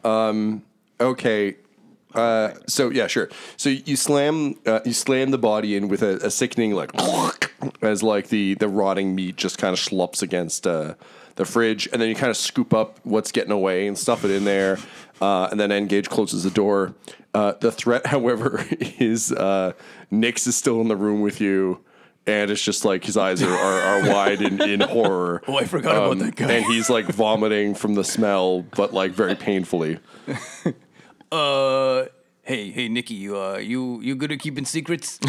Um. 0.04 0.62
Okay. 1.00 1.56
Uh. 2.14 2.52
So 2.66 2.90
yeah, 2.90 3.06
sure. 3.06 3.28
So 3.56 3.70
you 3.70 3.96
slam 3.96 4.56
uh, 4.66 4.80
you 4.84 4.92
slam 4.92 5.30
the 5.30 5.38
body 5.38 5.76
in 5.76 5.88
with 5.88 6.02
a, 6.02 6.16
a 6.26 6.30
sickening 6.30 6.72
like 6.74 6.92
as 7.82 8.02
like 8.02 8.28
the 8.28 8.54
the 8.54 8.68
rotting 8.68 9.14
meat 9.14 9.36
just 9.36 9.58
kind 9.58 9.72
of 9.72 9.78
schlups 9.78 10.22
against 10.22 10.66
uh, 10.66 10.94
the 11.36 11.44
fridge, 11.44 11.88
and 11.92 12.02
then 12.02 12.08
you 12.08 12.14
kind 12.14 12.30
of 12.30 12.36
scoop 12.36 12.74
up 12.74 12.98
what's 13.04 13.32
getting 13.32 13.52
away 13.52 13.86
and 13.86 13.96
stuff 13.96 14.24
it 14.24 14.30
in 14.30 14.44
there, 14.44 14.78
uh, 15.20 15.48
and 15.50 15.58
then 15.58 15.70
Engage 15.70 16.08
closes 16.08 16.44
the 16.44 16.50
door. 16.50 16.94
Uh, 17.34 17.52
the 17.60 17.70
threat, 17.70 18.06
however, 18.08 18.64
is 18.80 19.32
uh, 19.32 19.72
Nix 20.10 20.46
is 20.46 20.56
still 20.56 20.80
in 20.80 20.88
the 20.88 20.96
room 20.96 21.20
with 21.20 21.40
you. 21.40 21.80
And 22.28 22.50
it's 22.50 22.62
just 22.62 22.84
like 22.84 23.04
his 23.04 23.16
eyes 23.16 23.42
are, 23.42 23.50
are, 23.50 23.80
are 23.80 24.10
wide 24.10 24.42
in, 24.42 24.60
in 24.62 24.80
horror. 24.80 25.42
Oh, 25.48 25.56
I 25.56 25.64
forgot 25.64 25.96
about 25.96 26.18
that 26.18 26.36
guy. 26.36 26.52
And 26.52 26.64
he's 26.66 26.90
like 26.90 27.06
vomiting 27.06 27.74
from 27.74 27.94
the 27.94 28.04
smell, 28.04 28.62
but 28.76 28.92
like 28.92 29.12
very 29.12 29.34
painfully. 29.34 29.98
Uh, 31.30 32.06
hey, 32.42 32.70
hey, 32.70 32.88
Nikki, 32.88 33.12
you 33.12 33.38
uh, 33.38 33.58
you 33.58 34.00
you 34.00 34.14
good 34.14 34.32
at 34.32 34.40
keeping 34.40 34.64
secrets? 34.64 35.18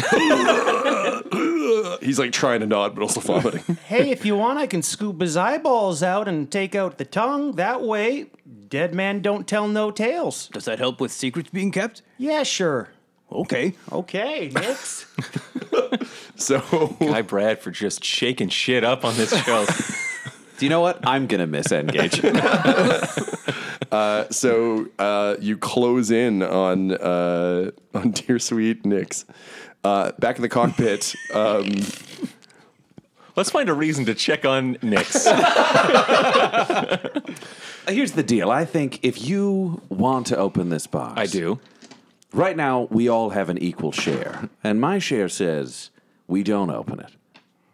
He's 2.00 2.18
like 2.18 2.32
trying 2.32 2.60
to 2.60 2.66
nod, 2.66 2.94
but 2.94 3.02
also 3.02 3.20
vomiting. 3.20 3.76
Hey, 3.86 4.10
if 4.10 4.24
you 4.24 4.34
want, 4.34 4.58
I 4.58 4.66
can 4.66 4.82
scoop 4.82 5.20
his 5.20 5.36
eyeballs 5.36 6.02
out 6.02 6.26
and 6.26 6.50
take 6.50 6.74
out 6.74 6.96
the 6.96 7.04
tongue. 7.04 7.56
That 7.56 7.82
way, 7.82 8.30
dead 8.68 8.94
man 8.94 9.20
don't 9.20 9.46
tell 9.46 9.68
no 9.68 9.90
tales. 9.90 10.48
Does 10.48 10.64
that 10.64 10.78
help 10.78 11.00
with 11.00 11.12
secrets 11.12 11.50
being 11.50 11.70
kept? 11.70 12.00
Yeah, 12.16 12.42
sure. 12.44 12.88
Okay. 13.32 13.74
Okay, 13.92 14.50
Nix. 14.52 15.06
so 16.36 16.96
Guy 17.00 17.22
Bradford 17.22 17.74
just 17.74 18.04
shaking 18.04 18.48
shit 18.48 18.84
up 18.84 19.04
on 19.04 19.16
this 19.16 19.30
show. 19.44 19.66
Do 20.58 20.66
you 20.66 20.70
know 20.70 20.80
what? 20.80 21.06
I'm 21.06 21.26
gonna 21.26 21.46
miss 21.46 21.72
Engage. 21.72 22.22
Uh, 23.90 24.30
so 24.30 24.86
uh, 25.00 25.34
you 25.40 25.56
close 25.58 26.12
in 26.12 26.44
on 26.44 26.92
uh, 26.92 27.72
on 27.92 28.12
dear 28.12 28.38
sweet 28.38 28.86
Nix. 28.86 29.24
Uh, 29.82 30.12
back 30.20 30.36
in 30.36 30.42
the 30.42 30.48
cockpit, 30.48 31.12
um, 31.34 31.66
Let's 33.36 33.50
find 33.50 33.68
a 33.68 33.74
reason 33.74 34.04
to 34.06 34.14
check 34.14 34.44
on 34.44 34.76
Nix. 34.82 35.24
Here's 37.88 38.12
the 38.12 38.22
deal. 38.24 38.50
I 38.50 38.64
think 38.64 39.00
if 39.02 39.26
you 39.26 39.80
want 39.88 40.26
to 40.28 40.36
open 40.36 40.68
this 40.68 40.86
box, 40.86 41.14
I 41.16 41.26
do. 41.26 41.58
Right 42.32 42.56
now, 42.56 42.82
we 42.90 43.08
all 43.08 43.30
have 43.30 43.48
an 43.48 43.58
equal 43.58 43.92
share, 43.92 44.48
and 44.62 44.80
my 44.80 44.98
share 44.98 45.28
says 45.28 45.90
we 46.28 46.42
don't 46.42 46.70
open 46.70 47.00
it. 47.00 47.10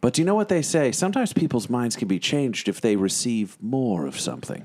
But 0.01 0.15
do 0.15 0.23
you 0.23 0.27
know 0.27 0.35
what 0.35 0.49
they 0.49 0.63
say? 0.63 0.93
Sometimes 0.93 1.33
people's 1.33 1.69
minds 1.69 1.97
can 1.97 2.09
be 2.09 2.19
changed 2.19 2.69
if 2.69 2.81
they 2.81 2.97
receive 2.97 3.59
more 3.61 4.07
of 4.07 4.19
something. 4.19 4.65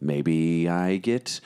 Maybe 0.00 0.68
I 0.68 0.96
get 0.96 1.40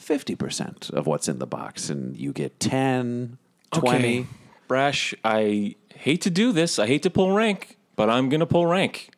50% 0.00 0.90
of 0.90 1.06
what's 1.06 1.28
in 1.28 1.38
the 1.38 1.46
box, 1.46 1.90
and 1.90 2.16
you 2.16 2.32
get 2.32 2.58
10, 2.60 3.36
20. 3.72 3.96
Okay. 3.96 4.26
Brash, 4.66 5.14
I 5.24 5.74
hate 5.94 6.22
to 6.22 6.30
do 6.30 6.52
this. 6.52 6.78
I 6.78 6.86
hate 6.86 7.02
to 7.02 7.10
pull 7.10 7.32
rank, 7.32 7.76
but 7.96 8.08
I'm 8.08 8.28
going 8.28 8.40
to 8.40 8.46
pull 8.46 8.66
rank. 8.66 9.10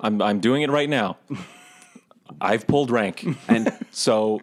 I'm, 0.00 0.22
I'm 0.22 0.40
doing 0.40 0.62
it 0.62 0.70
right 0.70 0.88
now. 0.88 1.18
I've 2.40 2.66
pulled 2.66 2.90
rank. 2.90 3.26
And 3.48 3.72
So 3.90 4.40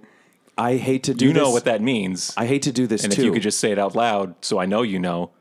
I 0.57 0.77
hate 0.77 1.03
to 1.03 1.13
do 1.13 1.25
you 1.25 1.33
know 1.33 1.51
what 1.51 1.65
that 1.65 1.81
means. 1.81 2.33
I 2.37 2.45
hate 2.45 2.61
to 2.63 2.71
do 2.71 2.87
this 2.87 3.03
and 3.03 3.11
too. 3.11 3.21
if 3.21 3.25
you 3.25 3.33
could 3.33 3.41
just 3.41 3.59
say 3.59 3.71
it 3.71 3.79
out 3.79 3.95
loud 3.95 4.35
so 4.41 4.59
I 4.59 4.65
know 4.65 4.81
you 4.81 4.99
know. 4.99 5.31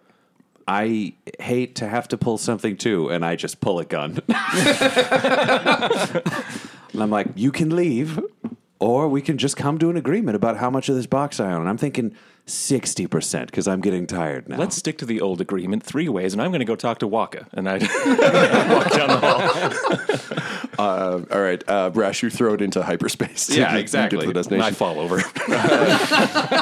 I 0.67 1.15
hate 1.39 1.75
to 1.77 1.89
have 1.89 2.09
to 2.09 2.17
pull 2.17 2.39
something 2.39 2.77
too, 2.79 3.11
and 3.11 3.23
I 3.25 3.37
just 3.37 3.61
pull 3.61 3.79
a 3.81 3.85
gun. 3.85 4.23
and 6.93 7.03
I'm 7.03 7.11
like, 7.11 7.27
you 7.35 7.53
can 7.53 7.77
leave, 7.77 8.19
or 8.79 9.09
we 9.09 9.21
can 9.21 9.37
just 9.37 9.59
come 9.59 9.79
to 9.79 9.91
an 9.91 9.99
agreement 9.99 10.37
about 10.37 10.57
how 10.57 10.71
much 10.71 10.89
of 10.89 10.97
this 10.97 11.07
box 11.07 11.39
I 11.39 11.53
own. 11.53 11.61
And 11.61 11.69
I'm 11.69 11.77
thinking 11.77 12.15
60% 12.47 13.47
because 13.47 13.67
I'm 13.67 13.81
getting 13.81 14.07
tired 14.07 14.49
now. 14.49 14.59
Let's 14.59 14.77
stick 14.77 14.99
to 14.99 15.07
the 15.07 15.21
old 15.23 15.41
agreement 15.41 15.83
three 15.83 16.09
ways, 16.11 16.33
and 16.35 16.43
I'm 16.43 16.51
going 16.51 16.59
to 16.61 16.67
go 16.67 16.77
talk 16.77 16.99
to 16.99 17.07
Waka. 17.07 17.47
And 17.53 17.69
I 17.69 17.75
walk 17.79 18.91
down 18.93 19.09
the 19.09 20.69
hall. 20.77 20.79
uh, 20.79 21.23
all 21.31 21.41
right, 21.41 21.65
uh, 21.67 21.89
Brash, 21.91 22.23
you 22.23 22.29
throw 22.29 22.53
it 22.55 22.61
into 22.61 22.83
hyperspace. 22.83 23.47
to 23.47 23.55
Yeah, 23.55 23.61
get- 23.67 23.71
get 23.73 23.81
exactly. 23.81 24.27
to 24.27 24.33
the 24.33 24.55
And 24.55 24.63
I 24.63 24.73
fall 24.73 25.01
over. 25.01 25.23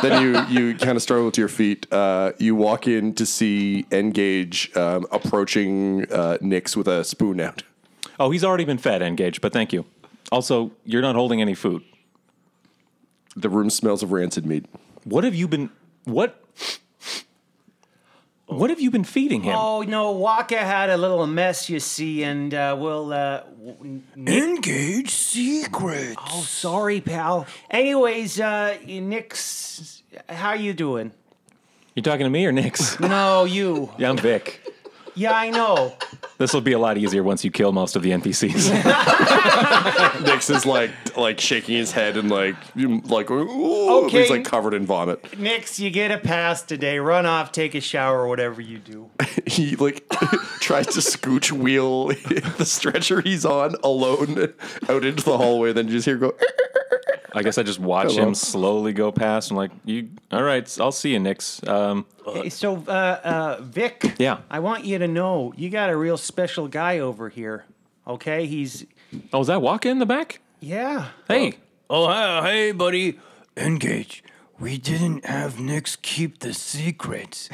then 0.06 0.22
you 0.22 0.44
you 0.70 0.76
kind 0.78 0.96
of 0.96 1.02
struggle 1.02 1.32
to 1.32 1.40
your 1.40 1.48
feet. 1.48 1.92
Uh, 1.92 2.32
you 2.38 2.54
walk 2.54 2.86
in 2.86 3.14
to 3.14 3.26
see 3.26 3.84
Engage 3.90 4.70
um, 4.76 5.04
approaching 5.10 6.10
uh, 6.12 6.38
Nix 6.40 6.76
with 6.76 6.86
a 6.86 7.02
spoon 7.02 7.40
out. 7.40 7.64
oh, 8.20 8.30
he's 8.30 8.44
already 8.44 8.64
been 8.64 8.78
fed, 8.78 9.02
Engage, 9.02 9.40
but 9.40 9.52
thank 9.52 9.72
you. 9.72 9.84
Also, 10.30 10.70
you're 10.84 11.02
not 11.02 11.16
holding 11.16 11.40
any 11.42 11.54
food. 11.54 11.82
The 13.34 13.48
room 13.48 13.68
smells 13.68 14.02
of 14.04 14.12
rancid 14.12 14.46
meat. 14.46 14.66
What 15.04 15.24
have 15.24 15.34
you 15.34 15.48
been. 15.48 15.70
What. 16.04 16.38
What 18.46 18.68
have 18.68 18.80
you 18.80 18.90
been 18.90 19.04
feeding 19.04 19.42
him? 19.42 19.54
oh 19.56 19.80
no, 19.80 20.10
Waka 20.12 20.58
had 20.58 20.90
a 20.90 20.96
little 20.98 21.26
mess, 21.26 21.70
you 21.70 21.80
see, 21.80 22.22
and 22.22 22.52
uh, 22.52 22.76
we'll 22.78 23.10
uh, 23.10 23.40
w- 23.44 24.02
Engage 24.16 25.08
secrets. 25.10 26.16
Oh, 26.18 26.42
sorry, 26.42 27.00
pal. 27.00 27.46
Anyways, 27.70 28.38
uh, 28.40 28.76
Nix, 28.86 30.02
how 30.28 30.52
you 30.52 30.74
doing? 30.74 31.12
You 31.94 32.02
talking 32.02 32.24
to 32.24 32.30
me 32.30 32.44
or 32.44 32.52
Nix? 32.52 33.00
No, 33.00 33.44
you. 33.44 33.90
yeah, 33.98 34.10
I'm 34.10 34.18
Vic. 34.18 34.60
Yeah, 35.14 35.32
I 35.34 35.50
know. 35.50 35.94
This 36.38 36.52
will 36.54 36.60
be 36.62 36.72
a 36.72 36.78
lot 36.78 36.96
easier 36.98 37.22
once 37.22 37.44
you 37.44 37.50
kill 37.50 37.72
most 37.72 37.96
of 37.96 38.02
the 38.02 38.10
NPCs. 38.10 38.72
Nix 40.24 40.48
is 40.50 40.64
like 40.66 40.90
like 41.16 41.38
shaking 41.38 41.76
his 41.76 41.92
head 41.92 42.16
and 42.16 42.30
like 42.30 42.56
like 42.74 43.30
ooh, 43.30 44.04
Okay. 44.06 44.22
he's 44.22 44.30
like 44.30 44.44
covered 44.44 44.74
in 44.74 44.86
vomit. 44.86 45.38
Nix, 45.38 45.78
you 45.78 45.90
get 45.90 46.10
a 46.10 46.18
pass 46.18 46.62
today. 46.62 46.98
Run 46.98 47.26
off, 47.26 47.52
take 47.52 47.74
a 47.74 47.80
shower, 47.80 48.26
whatever 48.26 48.60
you 48.60 48.78
do. 48.78 49.10
He 49.46 49.76
like 49.76 50.08
tries 50.60 50.86
to 50.88 51.00
scooch 51.00 51.52
wheel 51.52 52.08
the 52.08 52.64
stretcher 52.64 53.20
he's 53.20 53.44
on 53.44 53.74
alone 53.84 54.54
out 54.88 55.04
into 55.04 55.22
the 55.24 55.36
hallway. 55.36 55.72
Then 55.74 55.88
you 55.88 55.94
just 55.94 56.06
hear 56.06 56.16
go. 56.16 56.32
I 57.34 57.42
guess 57.42 57.56
I 57.58 57.62
just 57.62 57.78
watch 57.78 58.12
Hello. 58.14 58.28
him 58.28 58.34
slowly 58.34 58.92
go 58.92 59.10
past. 59.12 59.50
I'm 59.50 59.56
like, 59.56 59.70
you, 59.84 60.10
all 60.30 60.42
right, 60.42 60.78
I'll 60.80 60.92
see 60.92 61.12
you, 61.12 61.18
Nix. 61.20 61.66
Um, 61.66 62.04
Hey, 62.26 62.50
so, 62.50 62.76
uh, 62.86 62.90
uh, 63.24 63.56
Vic. 63.62 64.14
Yeah. 64.18 64.38
I 64.50 64.60
want 64.60 64.84
you 64.84 64.98
to 64.98 65.08
know 65.08 65.52
you 65.56 65.70
got 65.70 65.90
a 65.90 65.96
real 65.96 66.16
special 66.16 66.68
guy 66.68 66.98
over 67.00 67.28
here. 67.28 67.64
Okay, 68.06 68.46
he's 68.46 68.86
oh, 69.32 69.40
is 69.40 69.46
that 69.48 69.60
Waka 69.62 69.88
in 69.88 69.98
the 69.98 70.06
back? 70.06 70.40
yeah. 70.60 71.08
Hey, 71.28 71.54
Oh, 71.90 72.06
hi, 72.06 72.42
hey, 72.42 72.72
buddy. 72.72 73.18
Engage. 73.56 74.22
We 74.58 74.78
didn't 74.78 75.26
have 75.26 75.58
Nix 75.60 75.96
keep 75.96 76.38
the 76.38 76.54
secrets. 76.54 77.48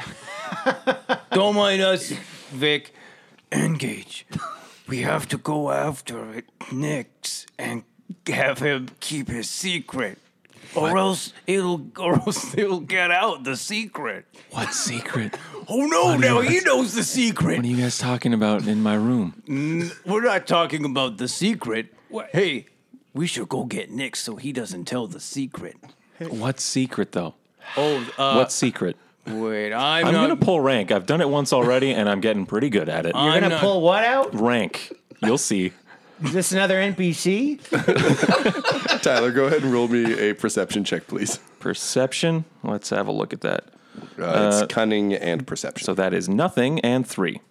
Don't 1.31 1.55
mind 1.55 1.81
us, 1.81 2.11
Vic. 2.51 2.93
Engage. 3.51 4.25
We 4.87 5.01
have 5.01 5.27
to 5.29 5.37
go 5.37 5.71
after 5.71 6.31
it, 6.33 6.45
Nix, 6.71 7.45
and 7.57 7.83
have 8.31 8.59
him 8.59 8.87
keep 8.99 9.27
his 9.29 9.49
secret. 9.49 10.17
Or 10.75 10.97
else 10.99 11.33
it'll 11.47 11.87
or 11.97 12.13
else 12.15 12.55
it'll 12.55 12.79
get 12.81 13.09
out 13.09 13.43
the 13.43 13.55
secret. 13.57 14.25
what 14.51 14.73
secret? 14.73 15.35
Oh 15.71 15.85
no, 15.85 16.17
now 16.17 16.39
he 16.41 16.61
knows 16.61 16.95
the 16.95 17.03
secret. 17.03 17.57
What 17.57 17.65
are 17.65 17.67
you 17.67 17.77
guys 17.77 17.99
talking 17.99 18.33
about 18.33 18.65
in 18.67 18.81
my 18.81 18.95
room? 18.95 19.91
We're 20.03 20.23
not 20.23 20.47
talking 20.47 20.83
about 20.83 21.17
the 21.17 21.27
secret. 21.27 21.93
Hey, 22.31 22.65
we 23.13 23.27
should 23.27 23.49
go 23.49 23.65
get 23.65 23.91
Nick 23.91 24.15
so 24.15 24.35
he 24.37 24.51
doesn't 24.51 24.85
tell 24.85 25.05
the 25.05 25.19
secret. 25.19 25.77
What 26.27 26.59
secret 26.59 27.11
though? 27.11 27.35
Oh, 27.77 27.97
uh, 28.17 28.33
what 28.33 28.51
secret? 28.51 28.97
wait, 29.27 29.71
I'm, 29.73 30.07
I'm 30.07 30.13
not. 30.13 30.21
gonna 30.29 30.37
pull 30.37 30.59
rank. 30.59 30.91
I've 30.91 31.05
done 31.05 31.21
it 31.21 31.29
once 31.29 31.53
already, 31.53 31.91
and 31.91 32.09
I'm 32.09 32.19
getting 32.19 32.47
pretty 32.47 32.69
good 32.71 32.89
at 32.89 33.05
it. 33.05 33.13
You're 33.13 33.21
I'm 33.23 33.39
gonna 33.41 33.49
not- 33.55 33.61
pull 33.61 33.81
what 33.81 34.03
out? 34.03 34.33
rank. 34.33 34.91
You'll 35.21 35.37
see. 35.37 35.71
Is 36.23 36.33
this 36.33 36.51
another 36.51 36.75
NPC? 36.75 37.59
Tyler, 39.01 39.31
go 39.31 39.45
ahead 39.45 39.63
and 39.63 39.71
roll 39.71 39.87
me 39.87 40.29
a 40.29 40.33
perception 40.33 40.83
check, 40.83 41.07
please. 41.07 41.39
Perception. 41.59 42.45
Let's 42.63 42.89
have 42.89 43.07
a 43.07 43.11
look 43.11 43.31
at 43.33 43.41
that. 43.41 43.65
Uh, 44.19 44.61
it's 44.63 44.73
cunning 44.73 45.13
and 45.13 45.47
perception. 45.47 45.85
So 45.85 45.93
that 45.93 46.13
is 46.13 46.27
nothing 46.27 46.79
and 46.81 47.07
three. 47.07 47.41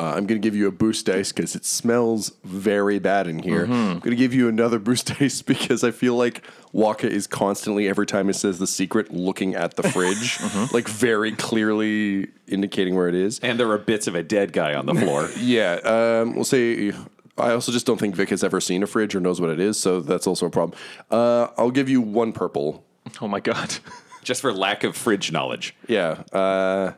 Uh, 0.00 0.06
I'm 0.16 0.26
going 0.26 0.40
to 0.40 0.44
give 0.44 0.56
you 0.56 0.66
a 0.66 0.72
boost 0.72 1.06
dice 1.06 1.30
because 1.30 1.54
it 1.54 1.64
smells 1.64 2.32
very 2.42 2.98
bad 2.98 3.28
in 3.28 3.38
here. 3.38 3.62
I'm 3.64 4.00
going 4.00 4.10
to 4.10 4.16
give 4.16 4.34
you 4.34 4.48
another 4.48 4.80
boost 4.80 5.18
dice 5.18 5.40
because 5.54 5.84
I 5.84 5.92
feel 5.92 6.16
like 6.16 6.42
Waka 6.72 7.08
is 7.08 7.28
constantly, 7.28 7.88
every 7.88 8.04
time 8.06 8.28
it 8.28 8.34
says 8.34 8.58
the 8.58 8.66
secret, 8.66 9.12
looking 9.12 9.54
at 9.54 9.76
the 9.76 9.84
fridge, 9.84 10.40
like 10.72 10.88
very 10.88 11.30
clearly 11.30 12.28
indicating 12.48 12.96
where 12.96 13.08
it 13.08 13.14
is. 13.14 13.38
and 13.38 13.58
there 13.60 13.70
are 13.70 13.78
bits 13.78 14.08
of 14.08 14.16
a 14.16 14.22
dead 14.24 14.52
guy 14.52 14.74
on 14.74 14.86
the 14.86 14.94
floor. 14.94 15.28
Yeah, 15.38 15.74
um, 15.84 16.34
we'll 16.34 16.44
say. 16.44 16.92
I 17.38 17.50
also 17.52 17.70
just 17.72 17.86
don't 17.86 17.98
think 17.98 18.14
Vic 18.16 18.30
has 18.30 18.42
ever 18.44 18.60
seen 18.60 18.82
a 18.82 18.86
fridge 18.86 19.14
or 19.14 19.20
knows 19.20 19.40
what 19.40 19.50
it 19.50 19.58
is, 19.60 19.78
so 19.78 20.00
that's 20.00 20.26
also 20.26 20.46
a 20.46 20.50
problem. 20.50 20.78
Uh, 21.10 21.48
I'll 21.56 21.70
give 21.72 21.88
you 21.88 22.00
one 22.00 22.32
purple. 22.32 22.84
Oh 23.20 23.28
my 23.28 23.40
god. 23.40 23.76
just 24.22 24.40
for 24.40 24.52
lack 24.52 24.82
of 24.84 24.96
fridge 24.96 25.30
knowledge. 25.32 25.74
Yeah. 25.88 26.22
Uh, 26.32 26.92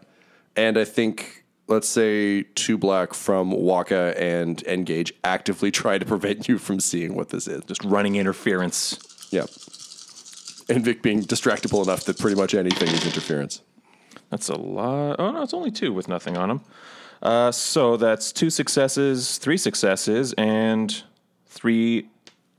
and 0.54 0.78
I 0.78 0.84
think, 0.84 1.44
let's 1.68 1.88
say, 1.88 2.42
two 2.54 2.78
black 2.78 3.14
from 3.14 3.50
Waka 3.50 4.14
and 4.16 4.62
Engage 4.64 5.12
actively 5.24 5.70
try 5.70 5.98
to 5.98 6.04
prevent 6.04 6.48
you 6.48 6.58
from 6.58 6.80
seeing 6.80 7.14
what 7.14 7.30
this 7.30 7.48
is. 7.48 7.64
Just 7.64 7.84
running 7.84 8.16
interference. 8.16 8.98
Yeah. 9.30 9.46
And 10.68 10.84
Vic 10.84 11.02
being 11.02 11.22
distractible 11.22 11.82
enough 11.82 12.04
that 12.04 12.18
pretty 12.18 12.36
much 12.36 12.54
anything 12.54 12.88
is 12.88 13.04
interference. 13.06 13.62
That's 14.30 14.48
a 14.48 14.56
lot. 14.56 15.16
Oh 15.18 15.30
no, 15.30 15.42
it's 15.42 15.54
only 15.54 15.70
two 15.70 15.92
with 15.92 16.08
nothing 16.08 16.36
on 16.36 16.48
them. 16.48 16.60
Uh, 17.22 17.50
so 17.50 17.96
that's 17.96 18.32
two 18.32 18.50
successes, 18.50 19.38
three 19.38 19.56
successes, 19.56 20.32
and 20.34 21.02
three 21.46 22.08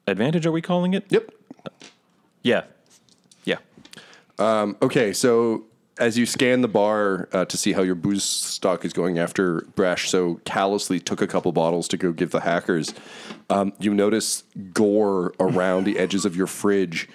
advantage. 0.07 0.45
Are 0.45 0.51
we 0.51 0.61
calling 0.61 0.93
it? 0.93 1.05
Yep. 1.09 1.31
Yeah. 2.41 2.63
Yeah. 3.43 3.57
Okay, 4.39 5.13
so 5.13 5.65
as 5.99 6.17
you 6.17 6.25
scan 6.25 6.61
the 6.61 6.67
bar 6.67 7.27
uh, 7.33 7.45
to 7.45 7.57
see 7.57 7.73
how 7.73 7.81
your 7.81 7.95
booze 7.95 8.23
stock 8.23 8.85
is 8.85 8.93
going 8.93 9.19
after 9.19 9.61
Brash 9.75 10.09
so 10.09 10.39
callously 10.45 10.99
took 10.99 11.21
a 11.21 11.27
couple 11.27 11.51
bottles 11.51 11.87
to 11.89 11.97
go 11.97 12.11
give 12.11 12.31
the 12.31 12.41
hackers, 12.41 12.93
um, 13.49 13.73
you 13.79 13.93
notice 13.93 14.43
gore 14.73 15.33
around 15.39 15.85
the 15.85 15.97
edges 15.97 16.25
of 16.25 16.35
your 16.35 16.47
fridge 16.47 17.09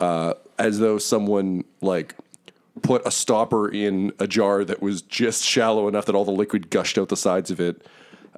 uh, 0.00 0.34
as 0.58 0.78
though 0.78 0.98
someone 0.98 1.64
like 1.80 2.14
put 2.82 3.06
a 3.06 3.10
stopper 3.10 3.68
in 3.68 4.12
a 4.18 4.26
jar 4.26 4.64
that 4.64 4.82
was 4.82 5.02
just 5.02 5.42
shallow 5.44 5.88
enough 5.88 6.06
that 6.06 6.14
all 6.14 6.24
the 6.24 6.30
liquid 6.30 6.70
gushed 6.70 6.98
out 6.98 7.08
the 7.08 7.16
sides 7.16 7.50
of 7.50 7.60
it. 7.60 7.86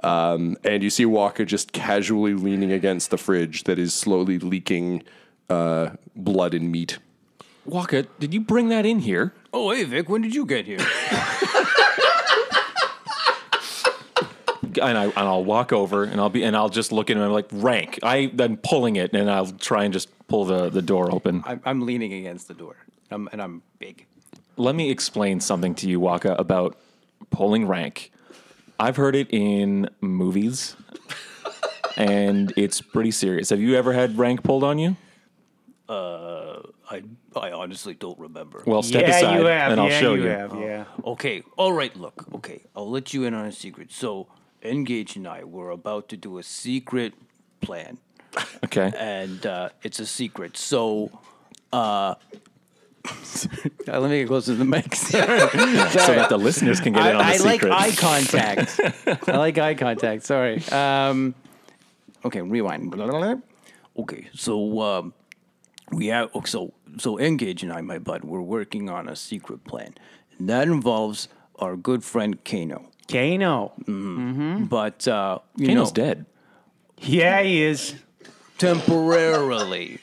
Um, 0.04 0.56
and 0.62 0.82
you 0.82 0.90
see 0.90 1.04
Waka 1.06 1.44
just 1.44 1.72
casually 1.72 2.34
leaning 2.34 2.70
against 2.70 3.10
the 3.10 3.18
fridge 3.18 3.64
that 3.64 3.78
is 3.78 3.92
slowly 3.92 4.38
leaking 4.38 5.02
uh, 5.50 5.90
blood 6.14 6.54
and 6.54 6.70
meat. 6.70 6.98
Waka, 7.64 8.04
did 8.20 8.32
you 8.32 8.40
bring 8.40 8.68
that 8.68 8.86
in 8.86 9.00
here? 9.00 9.32
Oh, 9.52 9.70
hey, 9.70 9.84
Vic, 9.84 10.08
when 10.08 10.22
did 10.22 10.34
you 10.34 10.44
get 10.46 10.66
here? 10.66 10.78
And 14.80 14.96
I 14.96 15.04
and 15.06 15.18
I'll 15.18 15.44
walk 15.44 15.72
over 15.72 16.04
and 16.04 16.20
I'll 16.20 16.28
be 16.28 16.44
and 16.44 16.56
I'll 16.56 16.68
just 16.68 16.92
look 16.92 17.10
at 17.10 17.16
him 17.16 17.22
and 17.22 17.26
I'm 17.26 17.32
like 17.32 17.48
rank. 17.50 17.98
I 18.04 18.30
I'm 18.38 18.56
pulling 18.58 18.94
it 18.94 19.12
and 19.12 19.28
I'll 19.28 19.50
try 19.50 19.82
and 19.82 19.92
just 19.92 20.08
pull 20.28 20.44
the, 20.44 20.68
the 20.70 20.82
door 20.82 21.12
open. 21.12 21.42
I'm, 21.46 21.60
I'm 21.64 21.80
leaning 21.84 22.12
against 22.12 22.46
the 22.46 22.54
door, 22.54 22.76
I'm, 23.10 23.28
and 23.32 23.42
I'm 23.42 23.62
big. 23.80 24.06
Let 24.56 24.76
me 24.76 24.90
explain 24.90 25.40
something 25.40 25.74
to 25.76 25.88
you, 25.88 25.98
Waka, 25.98 26.34
about 26.34 26.76
pulling 27.30 27.66
rank. 27.66 28.12
I've 28.78 28.94
heard 28.96 29.16
it 29.16 29.28
in 29.30 29.88
movies, 30.00 30.76
and 31.96 32.52
it's 32.56 32.80
pretty 32.80 33.10
serious. 33.10 33.50
Have 33.50 33.60
you 33.60 33.74
ever 33.74 33.94
had 33.94 34.16
rank 34.16 34.44
pulled 34.44 34.62
on 34.62 34.78
you? 34.78 34.96
Uh, 35.88 36.60
I, 36.88 37.02
I 37.38 37.52
honestly 37.52 37.94
don't 37.94 38.18
remember. 38.18 38.62
Well, 38.66 38.82
step 38.82 39.02
yeah, 39.02 39.16
aside, 39.16 39.38
you 39.40 39.46
have. 39.46 39.72
and 39.72 39.80
I'll 39.80 39.88
yeah, 39.90 40.00
show 40.00 40.14
you. 40.14 40.24
you. 40.24 40.28
have. 40.28 40.54
Yeah. 40.58 40.84
Okay, 41.04 41.42
all 41.56 41.72
right, 41.72 41.94
look, 41.96 42.24
okay, 42.34 42.62
I'll 42.76 42.90
let 42.90 43.12
you 43.14 43.24
in 43.24 43.34
on 43.34 43.46
a 43.46 43.52
secret. 43.52 43.92
So, 43.92 44.28
Engage 44.62 45.16
and 45.16 45.26
I 45.28 45.44
were 45.44 45.70
about 45.70 46.08
to 46.08 46.16
do 46.16 46.38
a 46.38 46.42
secret 46.42 47.14
plan, 47.60 47.98
Okay. 48.64 48.92
and 48.96 49.44
uh, 49.46 49.68
it's 49.82 50.00
a 50.00 50.06
secret. 50.06 50.56
So, 50.56 51.10
uh, 51.72 52.14
let 53.86 54.02
me 54.02 54.20
get 54.20 54.28
closer 54.28 54.52
to 54.52 54.58
the 54.58 54.64
mic. 54.64 54.94
So 54.94 55.18
that 55.18 56.26
the 56.28 56.38
listeners 56.38 56.80
can 56.80 56.92
get 56.92 57.02
I, 57.02 57.10
in 57.10 57.16
on 57.16 57.26
the 57.26 57.32
I 57.32 57.36
like 57.36 57.60
secret. 57.60 57.72
eye 57.72 57.92
contact. 57.92 58.80
I 59.28 59.36
like 59.36 59.58
eye 59.58 59.74
contact. 59.74 60.24
Sorry. 60.24 60.62
Um, 60.70 61.34
okay, 62.24 62.42
rewind. 62.42 62.94
Okay, 63.96 64.28
so 64.34 64.80
um, 64.80 65.14
we 65.92 66.08
have 66.08 66.30
oh, 66.34 66.42
so 66.42 66.72
so 67.00 67.18
Engage 67.18 67.62
and 67.62 67.72
I, 67.72 67.80
my 67.80 67.98
bud, 67.98 68.24
we're 68.24 68.40
working 68.40 68.88
on 68.90 69.08
a 69.08 69.16
secret 69.16 69.64
plan, 69.64 69.94
and 70.38 70.48
that 70.48 70.68
involves 70.68 71.28
our 71.58 71.76
good 71.76 72.04
friend 72.04 72.42
Kano. 72.44 72.86
Kano. 73.10 73.72
But 74.68 75.08
uh, 75.08 75.38
you 75.56 75.68
Kano's 75.68 75.88
know, 75.88 75.94
dead. 76.04 76.26
Yeah, 76.98 77.42
he 77.42 77.62
is. 77.62 77.94
temporarily. 78.58 80.00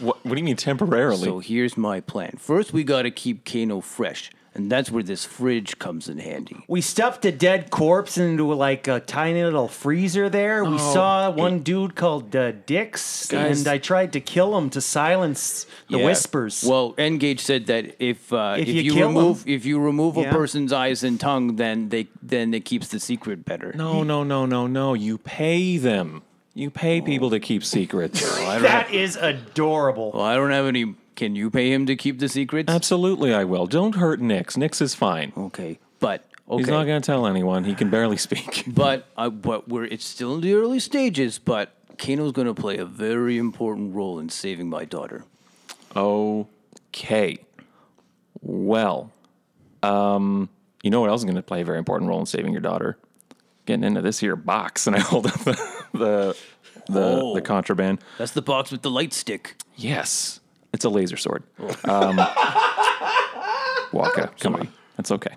What, 0.00 0.24
what 0.24 0.32
do 0.34 0.38
you 0.38 0.44
mean 0.44 0.56
temporarily? 0.56 1.24
So 1.24 1.38
here's 1.38 1.76
my 1.76 2.00
plan. 2.00 2.36
First, 2.38 2.72
we 2.72 2.84
got 2.84 3.02
to 3.02 3.10
keep 3.10 3.44
Kano 3.44 3.80
fresh, 3.80 4.30
and 4.54 4.70
that's 4.70 4.90
where 4.90 5.02
this 5.02 5.24
fridge 5.24 5.78
comes 5.78 6.08
in 6.08 6.18
handy. 6.18 6.64
We 6.68 6.80
stuffed 6.80 7.24
a 7.24 7.32
dead 7.32 7.70
corpse 7.70 8.16
into 8.18 8.52
like 8.54 8.86
a 8.88 9.00
tiny 9.00 9.42
little 9.42 9.66
freezer 9.68 10.28
there. 10.28 10.64
We 10.64 10.78
saw 10.78 11.30
one 11.30 11.60
dude 11.60 11.94
called 11.96 12.34
uh, 12.36 12.52
Dix, 12.66 13.26
Guys. 13.26 13.58
and 13.58 13.68
I 13.68 13.78
tried 13.78 14.12
to 14.12 14.20
kill 14.20 14.56
him 14.56 14.70
to 14.70 14.80
silence 14.80 15.66
the 15.90 15.98
Yeah. 15.98 16.04
whispers. 16.06 16.64
Well, 16.64 16.94
Engage 16.98 17.40
said 17.40 17.66
that 17.66 17.96
if 17.98 18.32
uh, 18.32 18.56
If 18.58 18.68
if, 18.68 18.74
you 18.76 18.82
you, 18.82 18.92
kill 18.94 19.08
remove 19.08 19.44
them- 19.44 19.52
if 19.54 19.64
you 19.64 19.80
remove 19.80 20.16
a 20.16 20.22
Yeah. 20.22 20.32
person's 20.32 20.72
eyes 20.72 21.02
and 21.02 21.18
tongue, 21.18 21.56
then 21.56 21.88
they 21.88 22.06
then 22.22 22.54
it 22.54 22.64
keeps 22.64 22.88
the 22.88 23.00
secret 23.00 23.44
better. 23.44 23.72
no, 23.74 24.02
no, 24.04 24.22
no, 24.22 24.46
no, 24.46 24.66
no. 24.66 24.94
You 24.94 25.18
pay 25.18 25.76
them. 25.78 26.22
You 26.56 26.70
pay 26.70 27.00
people 27.00 27.30
to 27.30 27.40
keep 27.40 27.64
secrets. 27.64 28.20
that 28.46 28.92
is 28.94 29.16
adorable. 29.16 30.12
Well, 30.14 30.22
I 30.22 30.36
don't 30.36 30.52
have 30.52 30.66
any. 30.66 30.94
Can 31.16 31.36
you 31.36 31.50
pay 31.50 31.72
him 31.72 31.86
to 31.86 31.94
keep 31.96 32.18
the 32.18 32.28
secrets? 32.28 32.70
Absolutely, 32.70 33.32
I 33.32 33.44
will. 33.44 33.66
Don't 33.66 33.94
hurt 33.96 34.20
Nix. 34.20 34.56
Nix 34.56 34.80
is 34.80 34.94
fine. 34.94 35.32
Okay, 35.36 35.78
but 36.00 36.24
okay, 36.48 36.62
He's 36.62 36.68
not 36.68 36.84
going 36.86 37.00
to 37.00 37.06
tell 37.06 37.26
anyone. 37.26 37.64
He 37.64 37.74
can 37.74 37.88
barely 37.90 38.16
speak. 38.16 38.64
but 38.66 39.06
uh, 39.16 39.30
but 39.30 39.68
we're 39.68 39.84
it's 39.84 40.04
still 40.04 40.34
in 40.34 40.40
the 40.40 40.54
early 40.54 40.80
stages. 40.80 41.38
But 41.38 41.72
Kano's 41.98 42.32
going 42.32 42.48
to 42.48 42.54
play 42.54 42.78
a 42.78 42.84
very 42.84 43.38
important 43.38 43.94
role 43.94 44.18
in 44.18 44.28
saving 44.28 44.68
my 44.68 44.84
daughter. 44.84 45.24
Okay. 45.94 47.38
Well, 48.40 49.12
um, 49.82 50.48
you 50.82 50.90
know 50.90 51.00
what 51.00 51.10
else 51.10 51.20
is 51.20 51.24
going 51.24 51.36
to 51.36 51.42
play 51.42 51.62
a 51.62 51.64
very 51.64 51.78
important 51.78 52.08
role 52.08 52.20
in 52.20 52.26
saving 52.26 52.52
your 52.52 52.60
daughter? 52.60 52.98
Getting 53.66 53.84
into 53.84 54.02
this 54.02 54.18
here 54.18 54.36
box, 54.36 54.86
and 54.86 54.94
I 54.96 55.00
hold 55.00 55.26
up 55.26 55.38
the 55.44 55.52
the 55.92 56.36
the, 56.88 57.00
Oh. 57.00 57.34
the 57.34 57.40
contraband. 57.40 58.00
That's 58.18 58.32
the 58.32 58.42
box 58.42 58.70
with 58.70 58.82
the 58.82 58.90
light 58.90 59.14
stick. 59.14 59.56
Yes, 59.76 60.40
it's 60.74 60.84
a 60.84 60.90
laser 60.90 61.16
sword. 61.16 61.44
Um, 61.84 62.16
Waka, 63.92 64.30
come 64.40 64.56
on, 64.56 64.68
that's 64.96 65.10
okay. 65.12 65.34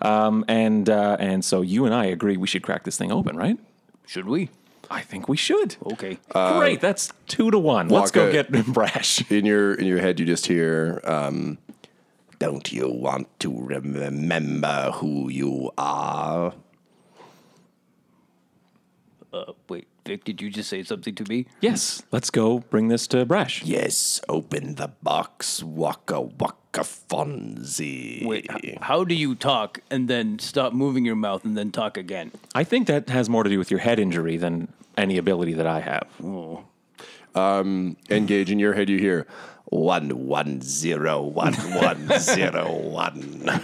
Um, 0.00 0.44
and 0.48 0.88
uh, 0.88 1.16
and 1.20 1.44
so 1.44 1.60
you 1.60 1.84
and 1.84 1.94
I 1.94 2.06
agree 2.06 2.36
we 2.36 2.46
should 2.48 2.62
crack 2.62 2.84
this 2.84 2.96
thing 2.96 3.12
open, 3.12 3.36
right? 3.36 3.58
Should 4.06 4.26
we? 4.26 4.50
I 4.90 5.00
think 5.00 5.28
we 5.28 5.36
should. 5.36 5.76
Okay. 5.92 6.18
Great, 6.32 6.80
that's 6.80 7.12
two 7.28 7.50
to 7.50 7.58
one. 7.58 7.88
Let's 7.88 8.10
go 8.10 8.26
Waka- 8.26 8.50
get 8.50 8.66
Brash. 8.74 9.30
In 9.30 9.44
your 9.46 9.74
in 9.74 9.86
your 9.86 10.00
head, 10.00 10.18
you 10.18 10.26
just 10.26 10.46
hear, 10.46 11.00
um, 11.04 11.58
"Don't 12.38 12.72
you 12.72 12.88
want 12.90 13.28
to 13.40 13.54
remember 13.64 14.90
who 14.94 15.28
you 15.30 15.70
are?" 15.78 16.54
Uh, 19.32 19.52
wait, 19.68 19.86
Vic, 20.04 20.24
did 20.24 20.42
you 20.42 20.50
just 20.50 20.68
say 20.68 20.82
something 20.82 21.14
to 21.14 21.24
me? 21.28 21.46
Yes, 21.60 22.02
let's 22.10 22.28
go 22.30 22.58
bring 22.58 22.88
this 22.88 23.06
to 23.08 23.24
Brash. 23.24 23.62
Yes, 23.62 24.20
open 24.28 24.74
the 24.74 24.88
box, 25.02 25.62
waka 25.62 26.20
waka 26.20 26.80
Fonzie. 26.80 28.26
Wait, 28.26 28.46
h- 28.64 28.78
how 28.80 29.04
do 29.04 29.14
you 29.14 29.36
talk 29.36 29.80
and 29.90 30.08
then 30.08 30.38
stop 30.40 30.72
moving 30.72 31.04
your 31.04 31.14
mouth 31.14 31.44
and 31.44 31.56
then 31.56 31.70
talk 31.70 31.96
again? 31.96 32.32
I 32.54 32.64
think 32.64 32.88
that 32.88 33.08
has 33.10 33.28
more 33.28 33.44
to 33.44 33.50
do 33.50 33.58
with 33.58 33.70
your 33.70 33.78
head 33.80 34.00
injury 34.00 34.36
than 34.36 34.72
any 34.96 35.18
ability 35.18 35.52
that 35.54 35.66
I 35.68 35.78
have. 35.80 36.08
Um, 37.36 37.96
Engage 38.10 38.50
in 38.50 38.58
your 38.58 38.72
head, 38.74 38.88
you 38.88 38.98
hear 38.98 39.26
one 39.66 40.26
one 40.26 40.60
zero 40.62 41.22
one 41.22 41.54
one 41.54 42.08
zero 42.18 42.72
one. 42.72 43.60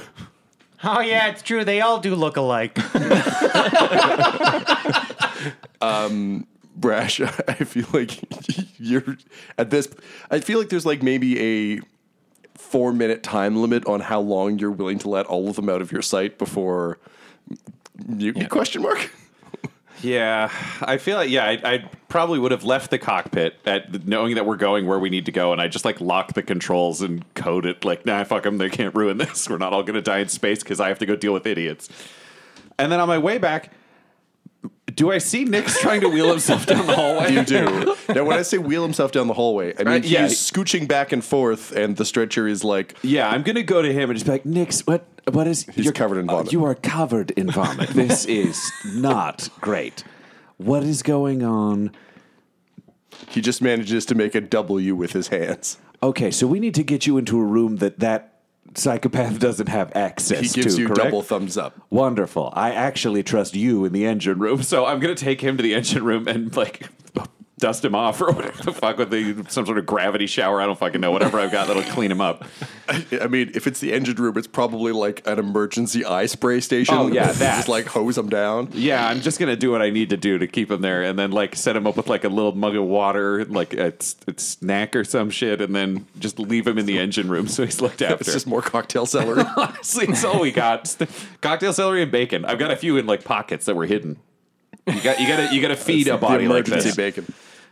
Oh 0.84 1.00
yeah, 1.00 1.26
it's 1.26 1.42
true. 1.42 1.64
They 1.64 1.80
all 1.80 1.98
do 1.98 2.14
look 2.14 2.36
alike. 2.36 2.78
Um, 5.80 6.46
Brash, 6.76 7.20
I 7.48 7.54
feel 7.64 7.86
like 7.92 8.20
you're 8.78 9.16
at 9.56 9.70
this. 9.70 9.88
I 10.30 10.40
feel 10.40 10.58
like 10.58 10.68
there's 10.68 10.86
like 10.86 11.02
maybe 11.02 11.76
a 11.76 11.80
four 12.54 12.92
minute 12.92 13.22
time 13.22 13.56
limit 13.56 13.86
on 13.86 14.00
how 14.00 14.20
long 14.20 14.58
you're 14.58 14.70
willing 14.70 14.98
to 14.98 15.08
let 15.08 15.26
all 15.26 15.48
of 15.48 15.56
them 15.56 15.68
out 15.68 15.80
of 15.80 15.90
your 15.90 16.02
sight 16.02 16.38
before 16.38 16.98
mutiny? 18.06 18.46
Question 18.46 18.82
mark. 18.82 19.10
Yeah, 20.00 20.52
I 20.80 20.96
feel 20.98 21.16
like 21.16 21.28
yeah, 21.28 21.44
I, 21.44 21.60
I 21.64 21.90
probably 22.08 22.38
would 22.38 22.52
have 22.52 22.62
left 22.62 22.90
the 22.90 22.98
cockpit 22.98 23.56
at 23.66 24.06
knowing 24.06 24.36
that 24.36 24.46
we're 24.46 24.56
going 24.56 24.86
where 24.86 24.98
we 24.98 25.10
need 25.10 25.26
to 25.26 25.32
go, 25.32 25.52
and 25.52 25.60
I 25.60 25.66
just 25.66 25.84
like 25.84 26.00
lock 26.00 26.34
the 26.34 26.42
controls 26.42 27.02
and 27.02 27.24
code 27.34 27.66
it 27.66 27.84
like, 27.84 28.06
nah, 28.06 28.22
fuck 28.22 28.44
them, 28.44 28.58
they 28.58 28.70
can't 28.70 28.94
ruin 28.94 29.18
this. 29.18 29.48
We're 29.50 29.58
not 29.58 29.72
all 29.72 29.82
gonna 29.82 30.00
die 30.00 30.20
in 30.20 30.28
space 30.28 30.62
because 30.62 30.78
I 30.78 30.86
have 30.88 31.00
to 31.00 31.06
go 31.06 31.16
deal 31.16 31.32
with 31.32 31.46
idiots. 31.46 31.88
And 32.78 32.92
then 32.92 33.00
on 33.00 33.08
my 33.08 33.18
way 33.18 33.38
back, 33.38 33.72
do 34.98 35.12
I 35.12 35.18
see 35.18 35.44
Nix 35.44 35.80
trying 35.80 36.00
to 36.00 36.08
wheel 36.08 36.28
himself 36.28 36.66
down 36.66 36.86
the 36.86 36.94
hallway? 36.94 37.32
You 37.32 37.44
do. 37.44 37.96
now, 38.12 38.24
when 38.24 38.36
I 38.36 38.42
say 38.42 38.58
wheel 38.58 38.82
himself 38.82 39.12
down 39.12 39.28
the 39.28 39.34
hallway, 39.34 39.72
I 39.74 39.78
mean 39.78 39.86
Right, 39.86 40.04
yeah. 40.04 40.22
he's 40.26 40.38
scooching 40.38 40.88
back 40.88 41.12
and 41.12 41.24
forth, 41.24 41.70
and 41.72 41.96
the 41.96 42.04
stretcher 42.04 42.48
is 42.48 42.64
like 42.64 42.96
Yeah, 43.02 43.28
I'm 43.30 43.42
gonna 43.44 43.62
go 43.62 43.80
to 43.80 43.92
him 43.92 44.10
and 44.10 44.16
just 44.18 44.26
be 44.26 44.32
like, 44.32 44.44
Nix, 44.44 44.86
what 44.86 45.06
what 45.30 45.46
is 45.46 45.62
He's 45.66 45.92
covered 45.92 46.18
in 46.18 46.28
uh, 46.28 46.32
vomit. 46.38 46.52
you 46.52 46.64
are 46.64 46.74
covered 46.74 47.30
in 47.32 47.50
vomit. 47.50 47.90
this 47.90 48.24
is 48.24 48.60
not 48.84 49.48
great. 49.60 50.02
What 50.56 50.82
is 50.82 51.02
going 51.02 51.42
on? 51.44 51.92
he 53.28 53.40
just 53.40 53.62
manages 53.62 54.04
to 54.06 54.14
make 54.14 54.34
a 54.34 54.40
W 54.40 54.94
with 54.96 55.12
his 55.12 55.28
hands. 55.28 55.78
Okay, 56.02 56.30
so 56.30 56.46
we 56.46 56.58
need 56.60 56.74
to 56.74 56.82
get 56.84 57.06
you 57.06 57.18
into 57.18 57.38
a 57.38 57.44
room 57.44 57.76
that 57.76 58.00
that 58.00 58.37
psychopath 58.74 59.38
doesn't 59.40 59.68
have 59.68 59.94
access 59.96 60.40
He 60.40 60.48
to. 60.48 60.62
gives 60.62 60.78
you 60.78 60.86
correct? 60.86 61.02
double 61.04 61.22
thumbs 61.22 61.56
up. 61.56 61.80
Wonderful. 61.90 62.52
I 62.54 62.72
actually 62.72 63.22
trust 63.22 63.54
you 63.54 63.84
in 63.84 63.92
the 63.92 64.04
engine 64.06 64.38
room, 64.38 64.62
so 64.64 64.86
I'm 64.86 65.00
gonna 65.00 65.14
take 65.14 65.40
him 65.40 65.56
to 65.56 65.62
the 65.62 65.74
engine 65.74 66.04
room 66.04 66.28
and 66.28 66.54
like 66.56 66.88
dust 67.58 67.84
him 67.84 67.94
off 67.94 68.20
or 68.22 68.32
whatever 68.32 68.62
the 68.62 68.72
fuck 68.72 68.98
with 68.98 69.10
the 69.10 69.44
some 69.48 69.66
sort 69.66 69.78
of 69.78 69.86
gravity 69.86 70.26
shower. 70.26 70.60
I 70.60 70.66
don't 70.66 70.78
fucking 70.78 71.00
know. 71.00 71.10
Whatever 71.10 71.38
I've 71.38 71.52
got 71.52 71.66
that'll 71.68 71.82
clean 71.84 72.10
him 72.10 72.20
up. 72.20 72.44
I 72.88 73.26
mean, 73.26 73.50
if 73.54 73.66
it's 73.66 73.80
the 73.80 73.92
engine 73.92 74.16
room, 74.16 74.38
it's 74.38 74.46
probably 74.46 74.92
like 74.92 75.26
an 75.26 75.38
emergency 75.38 76.04
eye 76.04 76.26
spray 76.26 76.60
station. 76.60 76.94
Oh, 76.96 77.08
yeah, 77.08 77.32
that. 77.32 77.56
Just 77.56 77.68
like 77.68 77.86
hose 77.86 78.16
him 78.16 78.28
down. 78.28 78.70
Yeah, 78.72 79.06
I'm 79.06 79.20
just 79.20 79.38
gonna 79.38 79.56
do 79.56 79.70
what 79.70 79.82
I 79.82 79.90
need 79.90 80.10
to 80.10 80.16
do 80.16 80.38
to 80.38 80.46
keep 80.46 80.70
him 80.70 80.80
there, 80.80 81.02
and 81.02 81.18
then 81.18 81.30
like 81.32 81.54
set 81.56 81.76
him 81.76 81.86
up 81.86 81.96
with 81.96 82.08
like 82.08 82.24
a 82.24 82.28
little 82.28 82.52
mug 82.52 82.76
of 82.76 82.84
water, 82.84 83.44
like 83.44 83.74
a 83.74 83.92
snack 84.36 84.96
or 84.96 85.04
some 85.04 85.30
shit, 85.30 85.60
and 85.60 85.74
then 85.74 86.06
just 86.18 86.38
leave 86.38 86.66
him 86.66 86.78
in 86.78 86.86
the 86.86 86.98
engine 86.98 87.28
room 87.28 87.48
so 87.48 87.64
he's 87.64 87.80
looked 87.80 88.02
after. 88.02 88.22
It's 88.22 88.32
just 88.32 88.46
more 88.46 88.62
cocktail 88.62 89.06
celery. 89.06 89.44
Honestly, 89.56 90.06
it's 90.08 90.24
all 90.24 90.40
we 90.40 90.52
got. 90.52 90.94
Cocktail 91.40 91.72
celery 91.72 92.02
and 92.02 92.10
bacon. 92.10 92.44
I've 92.44 92.58
got 92.58 92.70
a 92.70 92.76
few 92.76 92.96
in 92.96 93.06
like 93.06 93.24
pockets 93.24 93.66
that 93.66 93.76
were 93.76 93.86
hidden. 93.86 94.18
You 94.86 95.00
got 95.02 95.20
you 95.20 95.28
got 95.28 95.48
to 95.48 95.54
you 95.54 95.60
got 95.60 95.68
to 95.68 95.76
feed 95.76 96.08
a 96.08 96.16
body 96.16 96.48
like 96.48 96.66
emergency 96.66 96.88
this. 96.88 96.96
bacon. 96.96 97.26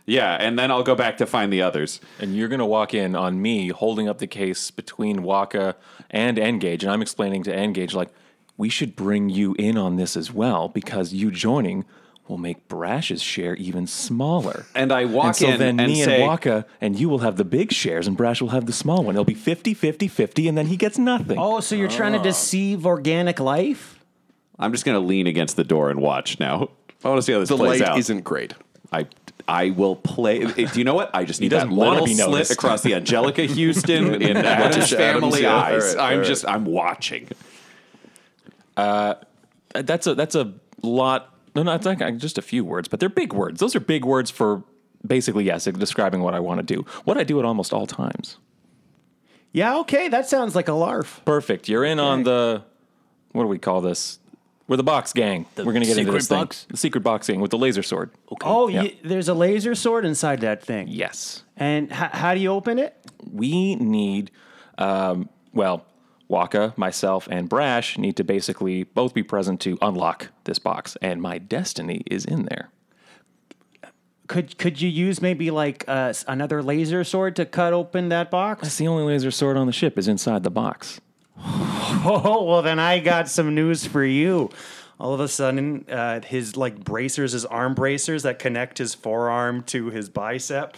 Yeah, 0.07 0.37
and 0.39 0.57
then 0.57 0.71
I'll 0.71 0.83
go 0.83 0.95
back 0.95 1.17
to 1.17 1.25
find 1.25 1.51
the 1.51 1.61
others. 1.61 1.99
And 2.17 2.35
you're 2.35 2.47
going 2.47 2.59
to 2.59 2.65
walk 2.65 2.93
in 2.93 3.13
on 3.13 3.41
me 3.41 3.67
holding 3.67 4.07
up 4.07 4.19
the 4.19 4.27
case 4.27 4.71
between 4.71 5.21
Waka 5.21 5.75
and 6.09 6.39
Engage. 6.39 6.83
And 6.83 6.91
I'm 6.91 7.01
explaining 7.01 7.43
to 7.43 7.53
Engage, 7.53 7.93
like, 7.93 8.09
we 8.55 8.69
should 8.69 8.95
bring 8.95 9.29
you 9.29 9.53
in 9.59 9.77
on 9.77 9.97
this 9.97 10.15
as 10.15 10.31
well 10.31 10.69
because 10.69 11.13
you 11.13 11.29
joining 11.29 11.85
will 12.27 12.37
make 12.37 12.67
Brash's 12.67 13.21
share 13.21 13.55
even 13.55 13.85
smaller. 13.85 14.65
And 14.73 14.91
I 14.91 15.05
walk 15.05 15.27
and 15.27 15.35
so 15.35 15.47
in 15.49 15.59
then 15.59 15.79
and 15.79 15.91
me 15.91 16.03
say- 16.03 16.21
and 16.21 16.27
Waka 16.27 16.65
and 16.81 16.99
you 16.99 17.09
will 17.09 17.19
have 17.19 17.37
the 17.37 17.45
big 17.45 17.71
shares 17.71 18.07
and 18.07 18.17
Brash 18.17 18.41
will 18.41 18.49
have 18.49 18.65
the 18.65 18.73
small 18.73 19.03
one. 19.03 19.15
It'll 19.15 19.25
be 19.25 19.33
50, 19.33 19.73
50, 19.73 20.07
50, 20.07 20.47
and 20.47 20.57
then 20.57 20.67
he 20.67 20.77
gets 20.77 20.97
nothing. 20.97 21.37
Oh, 21.37 21.59
so 21.59 21.75
you're 21.75 21.87
trying 21.87 22.13
to 22.13 22.19
ah. 22.19 22.23
deceive 22.23 22.85
organic 22.85 23.39
life? 23.39 24.03
I'm 24.59 24.71
just 24.71 24.85
gonna 24.85 24.99
lean 24.99 25.27
against 25.27 25.55
the 25.55 25.63
door 25.63 25.89
and 25.89 26.01
watch 26.01 26.39
now. 26.39 26.69
I 27.03 27.09
want 27.09 27.19
to 27.19 27.21
see 27.21 27.33
how 27.33 27.39
this 27.39 27.49
The 27.49 27.57
plays 27.57 27.79
light 27.79 27.89
out. 27.89 27.99
isn't 27.99 28.23
great. 28.23 28.53
I 28.91 29.05
I 29.47 29.69
will 29.69 29.95
play. 29.95 30.39
Do 30.39 30.67
you 30.75 30.83
know 30.83 30.93
what? 30.93 31.09
I 31.13 31.23
just 31.23 31.39
need 31.39 31.51
that 31.51 31.69
wanna 31.69 31.91
little 31.91 32.05
be 32.05 32.15
slit 32.15 32.29
noticed. 32.29 32.51
across 32.51 32.81
the 32.81 32.91
Anjelica 32.91 33.47
Huston 33.67 34.21
in 34.21 34.37
Adam's 34.37 34.75
Addams, 34.75 34.89
family 34.91 35.41
yeah. 35.43 35.55
eyes. 35.55 35.95
All 35.95 36.01
right, 36.01 36.05
I'm 36.05 36.13
all 36.13 36.17
right. 36.19 36.27
just 36.27 36.47
I'm 36.47 36.65
watching. 36.65 37.29
Uh, 38.75 39.15
that's 39.73 40.05
a 40.07 40.15
that's 40.15 40.35
a 40.35 40.53
lot. 40.81 41.33
No, 41.55 41.63
no, 41.63 41.73
it's 41.73 41.85
like 41.85 42.01
uh, 42.01 42.11
just 42.11 42.37
a 42.37 42.41
few 42.41 42.65
words, 42.65 42.87
but 42.87 42.99
they're 42.99 43.09
big 43.09 43.33
words. 43.33 43.59
Those 43.59 43.75
are 43.75 43.79
big 43.79 44.05
words 44.05 44.29
for 44.29 44.63
basically 45.05 45.45
yes, 45.45 45.65
describing 45.65 46.21
what 46.21 46.33
I 46.33 46.39
want 46.39 46.59
to 46.59 46.75
do. 46.75 46.85
What 47.05 47.17
I 47.17 47.23
do 47.23 47.39
at 47.39 47.45
almost 47.45 47.73
all 47.73 47.87
times. 47.87 48.37
Yeah, 49.53 49.77
okay, 49.79 50.07
that 50.09 50.27
sounds 50.27 50.55
like 50.55 50.67
a 50.67 50.73
larf. 50.73 51.21
Perfect. 51.25 51.69
You're 51.69 51.85
in 51.85 51.99
on 51.99 52.23
the 52.23 52.63
what 53.31 53.43
do 53.43 53.47
we 53.47 53.57
call 53.57 53.81
this? 53.81 54.19
We're 54.67 54.75
the 54.77 54.83
box 54.83 55.13
gang. 55.13 55.45
We're 55.57 55.63
gonna 55.65 55.79
get 55.85 55.97
into 55.97 56.01
secret 56.11 56.13
this 56.13 56.27
thing. 56.27 56.37
box? 56.39 56.65
The 56.69 56.77
secret 56.77 57.01
boxing 57.01 57.39
with 57.39 57.51
the 57.51 57.57
laser 57.57 57.83
sword. 57.83 58.11
Oh, 58.43 58.67
Yeah. 58.67 58.81
y- 58.83 58.95
there's 59.03 59.29
a 59.29 59.33
laser 59.33 59.75
sword 59.75 60.03
inside 60.05 60.41
that 60.41 60.61
thing. 60.63 60.87
Yes. 60.89 61.43
And 61.55 61.89
h- 61.91 62.11
how 62.11 62.33
do 62.33 62.39
you 62.41 62.49
open 62.51 62.77
it? 62.77 62.93
We 63.31 63.75
need, 63.75 64.29
um, 64.77 65.29
well, 65.53 65.85
Waka, 66.27 66.73
myself, 66.75 67.29
and 67.31 67.47
Brash 67.47 67.97
need 67.97 68.17
to 68.17 68.23
basically 68.25 68.83
both 68.83 69.13
be 69.13 69.23
present 69.23 69.61
to 69.61 69.77
unlock 69.81 70.27
this 70.43 70.59
box, 70.59 70.97
and 71.01 71.21
my 71.21 71.37
destiny 71.37 72.01
is 72.11 72.25
in 72.25 72.43
there. 72.45 72.69
Could 74.27 74.57
could 74.57 74.81
you 74.81 74.89
use 74.89 75.21
maybe 75.21 75.49
like 75.51 75.85
uh, 75.87 76.09
s- 76.09 76.25
another 76.27 76.61
laser 76.61 77.05
sword 77.05 77.37
to 77.37 77.45
cut 77.45 77.71
open 77.71 78.09
that 78.09 78.29
box? 78.29 78.63
That's 78.63 78.75
the 78.75 78.87
only 78.87 79.03
laser 79.03 79.31
sword 79.31 79.55
on 79.55 79.67
the 79.67 79.71
ship 79.71 79.97
is 79.97 80.09
inside 80.09 80.43
the 80.43 80.49
box. 80.51 80.99
Oh 82.09 82.43
well, 82.43 82.61
then 82.61 82.79
I 82.79 82.99
got 82.99 83.27
some 83.27 83.55
news 83.55 83.85
for 83.85 84.03
you. 84.03 84.49
All 84.99 85.13
of 85.13 85.19
a 85.19 85.27
sudden, 85.27 85.85
uh, 85.89 86.21
his 86.21 86.55
like 86.55 86.83
bracers, 86.83 87.31
his 87.31 87.45
arm 87.45 87.73
bracers 87.73 88.23
that 88.23 88.39
connect 88.39 88.77
his 88.77 88.93
forearm 88.93 89.63
to 89.63 89.89
his 89.89 90.09
bicep, 90.09 90.77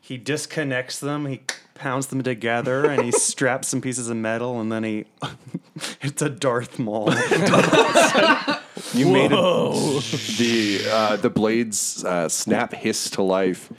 he 0.00 0.16
disconnects 0.16 0.98
them. 1.00 1.26
He 1.26 1.42
pounds 1.74 2.06
them 2.08 2.22
together, 2.22 2.86
and 2.86 3.02
he 3.02 3.12
straps 3.12 3.68
some 3.68 3.80
pieces 3.80 4.08
of 4.08 4.16
metal, 4.16 4.60
and 4.60 4.70
then 4.70 4.84
he 4.84 5.04
it's 6.00 6.22
a 6.22 6.28
Darth 6.30 6.78
Maul. 6.78 7.12
You 8.92 9.10
made 9.10 9.32
it. 9.32 10.38
the 10.38 10.80
uh, 10.90 11.16
the 11.16 11.30
blades 11.30 12.04
uh, 12.04 12.28
snap 12.28 12.72
hiss 12.72 13.10
to 13.10 13.22
life, 13.22 13.72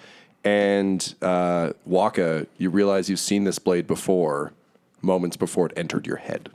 and 0.44 1.16
uh, 1.22 1.74
Waka, 1.86 2.48
you 2.58 2.70
realize 2.70 3.10
you've 3.10 3.20
seen 3.20 3.44
this 3.46 3.60
blade 3.60 3.88
before, 3.88 4.54
moments 5.02 5.38
before 5.38 5.68
it 5.68 5.74
entered 5.78 6.06
your 6.08 6.18
head. 6.18 6.50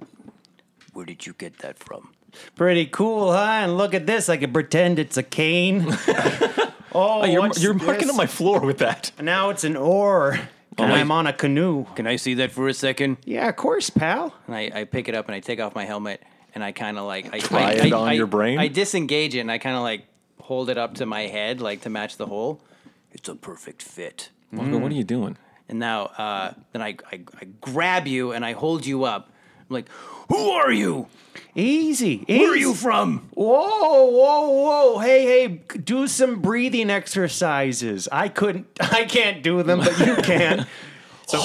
Where 0.93 1.07
did 1.07 1.27
you 1.27 1.33
get 1.35 1.59
that 1.59 1.79
from? 1.79 2.13
Pretty 2.57 2.87
cool, 2.87 3.33
huh? 3.33 3.39
And 3.65 3.77
look 3.79 3.95
at 3.95 4.07
this. 4.07 4.29
I 4.29 4.37
can 4.37 4.53
pretend 4.53 4.99
it's 4.99 5.17
a 5.17 5.23
cane. 5.23 5.85
oh, 5.89 6.73
Oh, 6.95 7.25
you're 7.25 7.41
what's 7.43 7.63
you're 7.63 7.75
marking 7.75 8.03
this? 8.09 8.11
up 8.11 8.17
my 8.17 8.27
floor 8.27 8.61
with 8.61 8.79
that. 8.79 9.13
Now 9.21 9.51
it's 9.51 9.65
an 9.65 9.77
oar. 9.77 10.33
And 10.33 10.51
oh, 10.79 10.85
wait. 10.95 11.01
I'm 11.01 11.11
on 11.11 11.27
a 11.27 11.33
canoe. 11.33 11.85
Can 11.95 12.07
I 12.07 12.17
see 12.17 12.35
that 12.35 12.51
for 12.53 12.69
a 12.69 12.75
second? 12.75 13.19
Yeah, 13.25 13.49
of 13.49 13.57
course, 13.57 13.91
pal. 13.91 14.35
And 14.47 14.57
I, 14.57 14.71
I 14.75 14.85
pick 14.85 15.09
it 15.09 15.15
up 15.15 15.27
and 15.27 15.35
I 15.35 15.41
take 15.41 15.61
off 15.61 15.75
my 15.75 15.85
helmet 15.85 16.23
and 16.55 16.65
I 16.65 16.73
kind 16.73 16.99
of 16.99 17.05
like 17.05 17.33
I 17.33 17.39
Try 17.41 17.63
I, 17.63 17.73
it 17.73 17.93
I, 17.93 17.97
on 17.99 18.09
I- 18.09 18.13
your 18.15 18.27
brain? 18.27 18.59
I 18.59 18.69
disengage 18.69 19.35
it 19.35 19.41
and 19.41 19.51
I 19.51 19.59
kind 19.59 19.77
of 19.77 19.83
like 19.83 20.07
hold 20.41 20.71
it 20.71 20.79
up 20.79 20.95
to 20.95 21.07
my 21.07 21.23
head 21.23 21.61
like 21.61 21.83
to 21.83 21.91
match 21.91 22.17
the 22.17 22.27
hole. 22.27 22.61
It's 23.13 23.29
a 23.29 23.35
perfect 23.35 23.83
fit. 23.83 24.31
Waka, 24.53 24.79
what 24.79 24.91
are 24.93 24.95
you 24.95 25.05
doing? 25.05 25.37
And 25.69 25.79
now 25.79 26.05
uh, 26.19 26.53
then 26.73 26.83
I, 26.83 26.97
I 27.11 27.21
I 27.41 27.45
grab 27.61 28.07
you 28.07 28.33
and 28.33 28.45
I 28.45 28.53
hold 28.53 28.85
you 28.85 29.05
up. 29.05 29.31
I'm 29.61 29.67
like, 29.75 29.89
who 30.29 30.51
are 30.51 30.71
you? 30.73 31.07
Easy. 31.55 32.25
Where 32.29 32.51
are 32.53 32.57
you 32.57 32.75
from? 32.75 33.29
Whoa, 33.35 34.05
whoa, 34.07 34.51
whoa. 34.51 34.99
Hey, 34.99 35.25
hey, 35.25 35.47
do 35.79 36.07
some 36.07 36.41
breathing 36.41 36.91
exercises. 36.91 38.09
I 38.11 38.29
couldn't, 38.29 38.67
I 38.81 39.05
can't 39.05 39.43
do 39.43 39.63
them, 39.63 39.81
but 39.81 39.99
you 39.99 40.17
can. 40.23 40.67
so, 41.27 41.39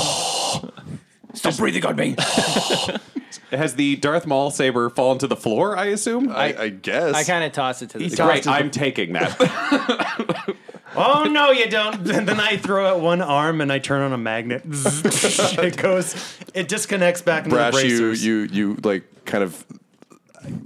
Stop 1.34 1.58
breathing 1.58 1.86
on 1.86 1.96
me. 1.96 2.16
Has 3.52 3.76
the 3.76 3.96
Darth 3.98 4.26
Maul 4.26 4.50
saber 4.52 4.90
fallen 4.90 5.20
to 5.20 5.28
the 5.28 5.36
floor? 5.36 5.78
I 5.78 5.86
assume. 5.88 6.30
I, 6.32 6.56
I 6.64 6.70
guess. 6.70 7.14
I 7.16 7.24
kind 7.24 7.44
of 7.46 7.52
toss 7.54 7.82
it 7.82 7.90
to 7.92 7.98
the 7.98 8.06
He 8.06 8.16
Great. 8.16 8.44
to 8.44 8.50
the- 8.50 8.56
I'm 8.56 8.72
taking 8.72 9.14
that. 9.14 10.56
Oh, 10.96 11.26
no, 11.26 11.52
you 11.52 11.70
don't. 11.70 12.04
then 12.06 12.40
I 12.40 12.58
throw 12.58 12.86
out 12.86 13.02
one 13.02 13.22
arm 13.22 13.62
and 13.62 13.72
I 13.72 13.80
turn 13.80 14.02
on 14.02 14.14
a 14.14 14.18
magnet. 14.18 14.64
it 14.66 15.78
goes, 15.78 16.38
it 16.54 16.68
disconnects 16.68 17.22
back 17.22 17.46
into 17.46 17.56
Brash, 17.56 17.74
the 17.74 17.88
you 17.88 18.12
you 18.12 18.36
you 18.52 18.74
like 18.84 19.26
kind 19.26 19.44
of 19.44 19.66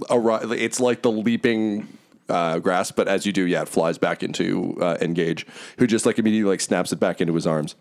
arri- 0.08 0.58
It's 0.58 0.80
like 0.80 1.02
the 1.02 1.10
leaping. 1.10 1.88
Uh, 2.28 2.58
grasp, 2.60 2.96
but 2.96 3.08
as 3.08 3.26
you 3.26 3.32
do, 3.32 3.44
yeah, 3.44 3.60
it 3.60 3.68
flies 3.68 3.98
back 3.98 4.22
into 4.22 4.78
uh, 4.80 4.96
Engage, 5.02 5.44
who 5.76 5.86
just 5.86 6.06
like 6.06 6.18
immediately 6.18 6.48
like 6.48 6.62
snaps 6.62 6.90
it 6.90 7.00
back 7.00 7.20
into 7.20 7.34
his 7.34 7.46
arms. 7.46 7.74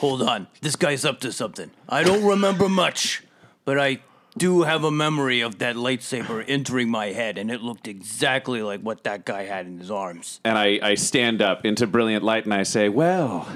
Hold 0.00 0.20
on. 0.22 0.48
This 0.60 0.76
guy's 0.76 1.04
up 1.04 1.20
to 1.20 1.32
something. 1.32 1.70
I 1.88 2.02
don't 2.02 2.24
remember 2.24 2.68
much, 2.68 3.22
but 3.64 3.78
I 3.78 4.00
do 4.36 4.62
have 4.62 4.84
a 4.84 4.90
memory 4.90 5.40
of 5.40 5.58
that 5.58 5.76
lightsaber 5.76 6.44
entering 6.48 6.88
my 6.90 7.06
head, 7.06 7.38
and 7.38 7.50
it 7.50 7.62
looked 7.62 7.86
exactly 7.88 8.62
like 8.62 8.80
what 8.80 9.04
that 9.04 9.24
guy 9.24 9.44
had 9.44 9.66
in 9.66 9.78
his 9.78 9.90
arms. 9.90 10.40
and 10.44 10.56
I, 10.56 10.78
I 10.82 10.94
stand 10.94 11.42
up 11.42 11.64
into 11.64 11.86
brilliant 11.86 12.24
light 12.24 12.44
and 12.44 12.54
I 12.54 12.62
say, 12.62 12.88
Well, 12.88 13.48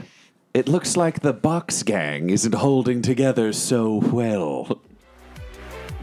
it 0.55 0.69
looks 0.69 0.97
like 0.97 1.21
the 1.21 1.33
box 1.33 1.83
gang 1.83 2.31
isn't 2.31 2.55
holding 2.55 3.03
together 3.03 3.53
so 3.53 3.97
well. 3.97 4.81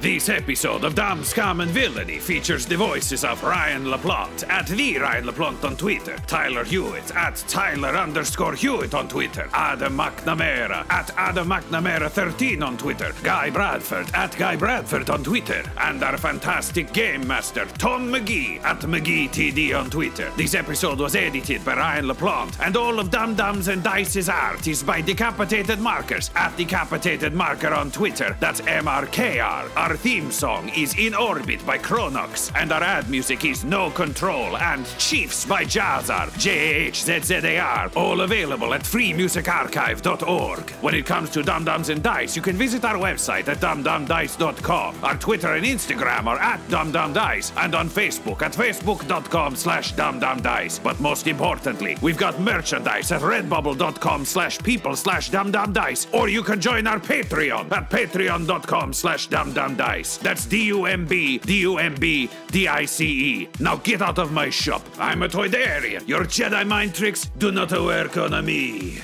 This 0.03 0.27
episode 0.27 0.83
of 0.83 0.95
Dumb 0.95 1.23
Scum 1.23 1.61
and 1.61 1.71
Villainy 1.71 2.19
features 2.19 2.65
the 2.65 2.75
voices 2.75 3.23
of 3.23 3.41
Ryan 3.41 3.85
LaPlante 3.85 4.45
at 4.49 4.67
the 4.67 4.97
Ryan 4.97 5.23
LaPlante 5.23 5.63
on 5.63 5.77
Twitter, 5.77 6.17
Tyler 6.27 6.65
Hewitt 6.65 7.15
at 7.15 7.37
Tyler 7.47 7.95
underscore 7.95 8.53
Hewitt 8.53 8.93
on 8.93 9.07
Twitter, 9.07 9.47
Adam 9.53 9.97
McNamara 9.97 10.85
at 10.91 11.09
Adam 11.15 11.47
McNamara 11.47 12.11
13 12.11 12.61
on 12.61 12.77
Twitter, 12.77 13.13
Guy 13.23 13.49
Bradford 13.49 14.11
at 14.13 14.37
Guy 14.37 14.57
Bradford 14.57 15.09
on 15.09 15.23
Twitter, 15.23 15.63
and 15.77 16.03
our 16.03 16.17
fantastic 16.17 16.91
game 16.91 17.25
master 17.25 17.65
Tom 17.77 18.11
McGee 18.11 18.61
at 18.61 18.81
McGeeTD 18.81 19.73
on 19.73 19.89
Twitter. 19.89 20.29
This 20.35 20.53
episode 20.53 20.99
was 20.99 21.15
edited 21.15 21.63
by 21.63 21.77
Ryan 21.77 22.07
LaPlante, 22.07 22.59
and 22.59 22.75
all 22.75 22.99
of 22.99 23.09
Dumb 23.09 23.35
Dumbs 23.35 23.69
and 23.69 23.81
Dice's 23.81 24.27
art 24.27 24.67
is 24.67 24.83
by 24.83 24.99
Decapitated 24.99 25.79
Markers 25.79 26.29
at 26.35 26.57
Decapitated 26.57 27.33
Marker 27.33 27.73
on 27.73 27.89
Twitter. 27.89 28.35
That's 28.41 28.59
M 28.67 28.89
R 28.89 29.05
K 29.05 29.39
R. 29.39 29.69
Our 29.77 29.92
Our 29.93 29.97
theme 29.97 30.31
song 30.31 30.69
is 30.69 30.97
In 30.97 31.13
Orbit 31.13 31.63
by 31.67 31.77
Chronox, 31.77 32.51
and 32.55 32.71
our 32.71 32.81
ad 32.81 33.11
music 33.11 33.45
is 33.45 33.63
No 33.63 33.91
Control 33.91 34.57
and 34.57 34.87
Chiefs 34.97 35.45
by 35.45 35.63
Jahzzar, 35.65 36.35
J 36.39 36.49
H 36.87 37.03
Z 37.03 37.19
Z 37.19 37.35
A 37.35 37.59
R, 37.59 37.91
all 37.95 38.21
available 38.21 38.73
at 38.73 38.81
freemusicarchive.org. 38.81 40.71
When 40.81 40.95
it 40.95 41.05
comes 41.05 41.29
to 41.29 41.43
Dumb 41.43 41.65
Dumbs 41.65 41.89
and 41.89 42.01
Dice, 42.01 42.35
you 42.35 42.41
can 42.41 42.55
visit 42.55 42.83
our 42.85 42.95
website 42.95 43.47
at 43.49 43.59
dumbdumbdice.com. 43.59 45.03
Our 45.03 45.17
Twitter 45.19 45.53
and 45.53 45.63
Instagram 45.63 46.25
are 46.25 46.39
at 46.39 46.59
dumbdumbdice, 46.69 47.51
and 47.63 47.75
on 47.75 47.87
Facebook 47.87 48.41
at 48.41 48.53
facebook.com 48.53 49.55
slash 49.55 49.93
dumbdumbdice. 49.93 50.81
But 50.81 50.99
most 51.01 51.27
importantly, 51.27 51.99
we've 52.01 52.17
got 52.17 52.39
merchandise 52.39 53.11
at 53.11 53.21
redbubble.com 53.21 54.25
slash 54.25 54.57
people 54.57 54.95
slash 54.95 55.29
dumbdumbdice, 55.29 56.11
or 56.15 56.29
you 56.29 56.41
can 56.41 56.59
join 56.59 56.87
our 56.87 56.99
Patreon 56.99 57.71
at 57.71 57.91
patreon.com 57.91 58.91
slash 58.93 59.29
dumbdumbdice. 59.29 59.82
That's 59.83 60.45
D-U-M-B, 60.45 61.39
D-U-M-B, 61.39 62.29
D-I-C-E. 62.51 63.49
Now 63.59 63.75
get 63.77 64.01
out 64.01 64.17
of 64.17 64.31
my 64.31 64.49
shop. 64.49 64.81
I'm 64.97 65.23
a 65.23 65.27
Toydarian. 65.27 66.07
Your 66.07 66.23
Jedi 66.23 66.65
mind 66.65 66.95
tricks 66.95 67.29
do 67.37 67.51
not 67.51 67.71
work 67.71 68.15
on 68.17 68.45
me. 68.45 69.01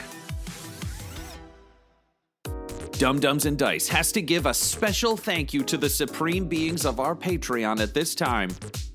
Dumb 2.93 3.19
Dumbs 3.19 3.45
and 3.45 3.57
Dice 3.57 3.87
has 3.87 4.11
to 4.13 4.21
give 4.21 4.45
a 4.45 4.53
special 4.53 5.15
thank 5.15 5.53
you 5.53 5.63
to 5.63 5.77
the 5.77 5.89
supreme 5.89 6.47
beings 6.47 6.85
of 6.85 6.99
our 6.99 7.15
Patreon 7.15 7.79
at 7.79 7.93
this 7.93 8.13
time 8.15 8.49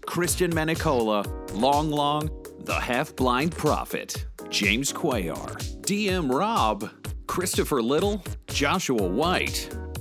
Christian 0.06 0.50
Menicola, 0.52 1.24
Long 1.54 1.90
Long, 1.90 2.28
the 2.60 2.74
Half 2.74 3.16
Blind 3.16 3.52
Prophet, 3.52 4.26
James 4.50 4.92
Cuellar, 4.92 5.56
DM 5.82 6.30
Rob, 6.30 6.90
Christopher 7.26 7.82
Little, 7.82 8.22
Joshua 8.48 9.06
White, 9.06 9.74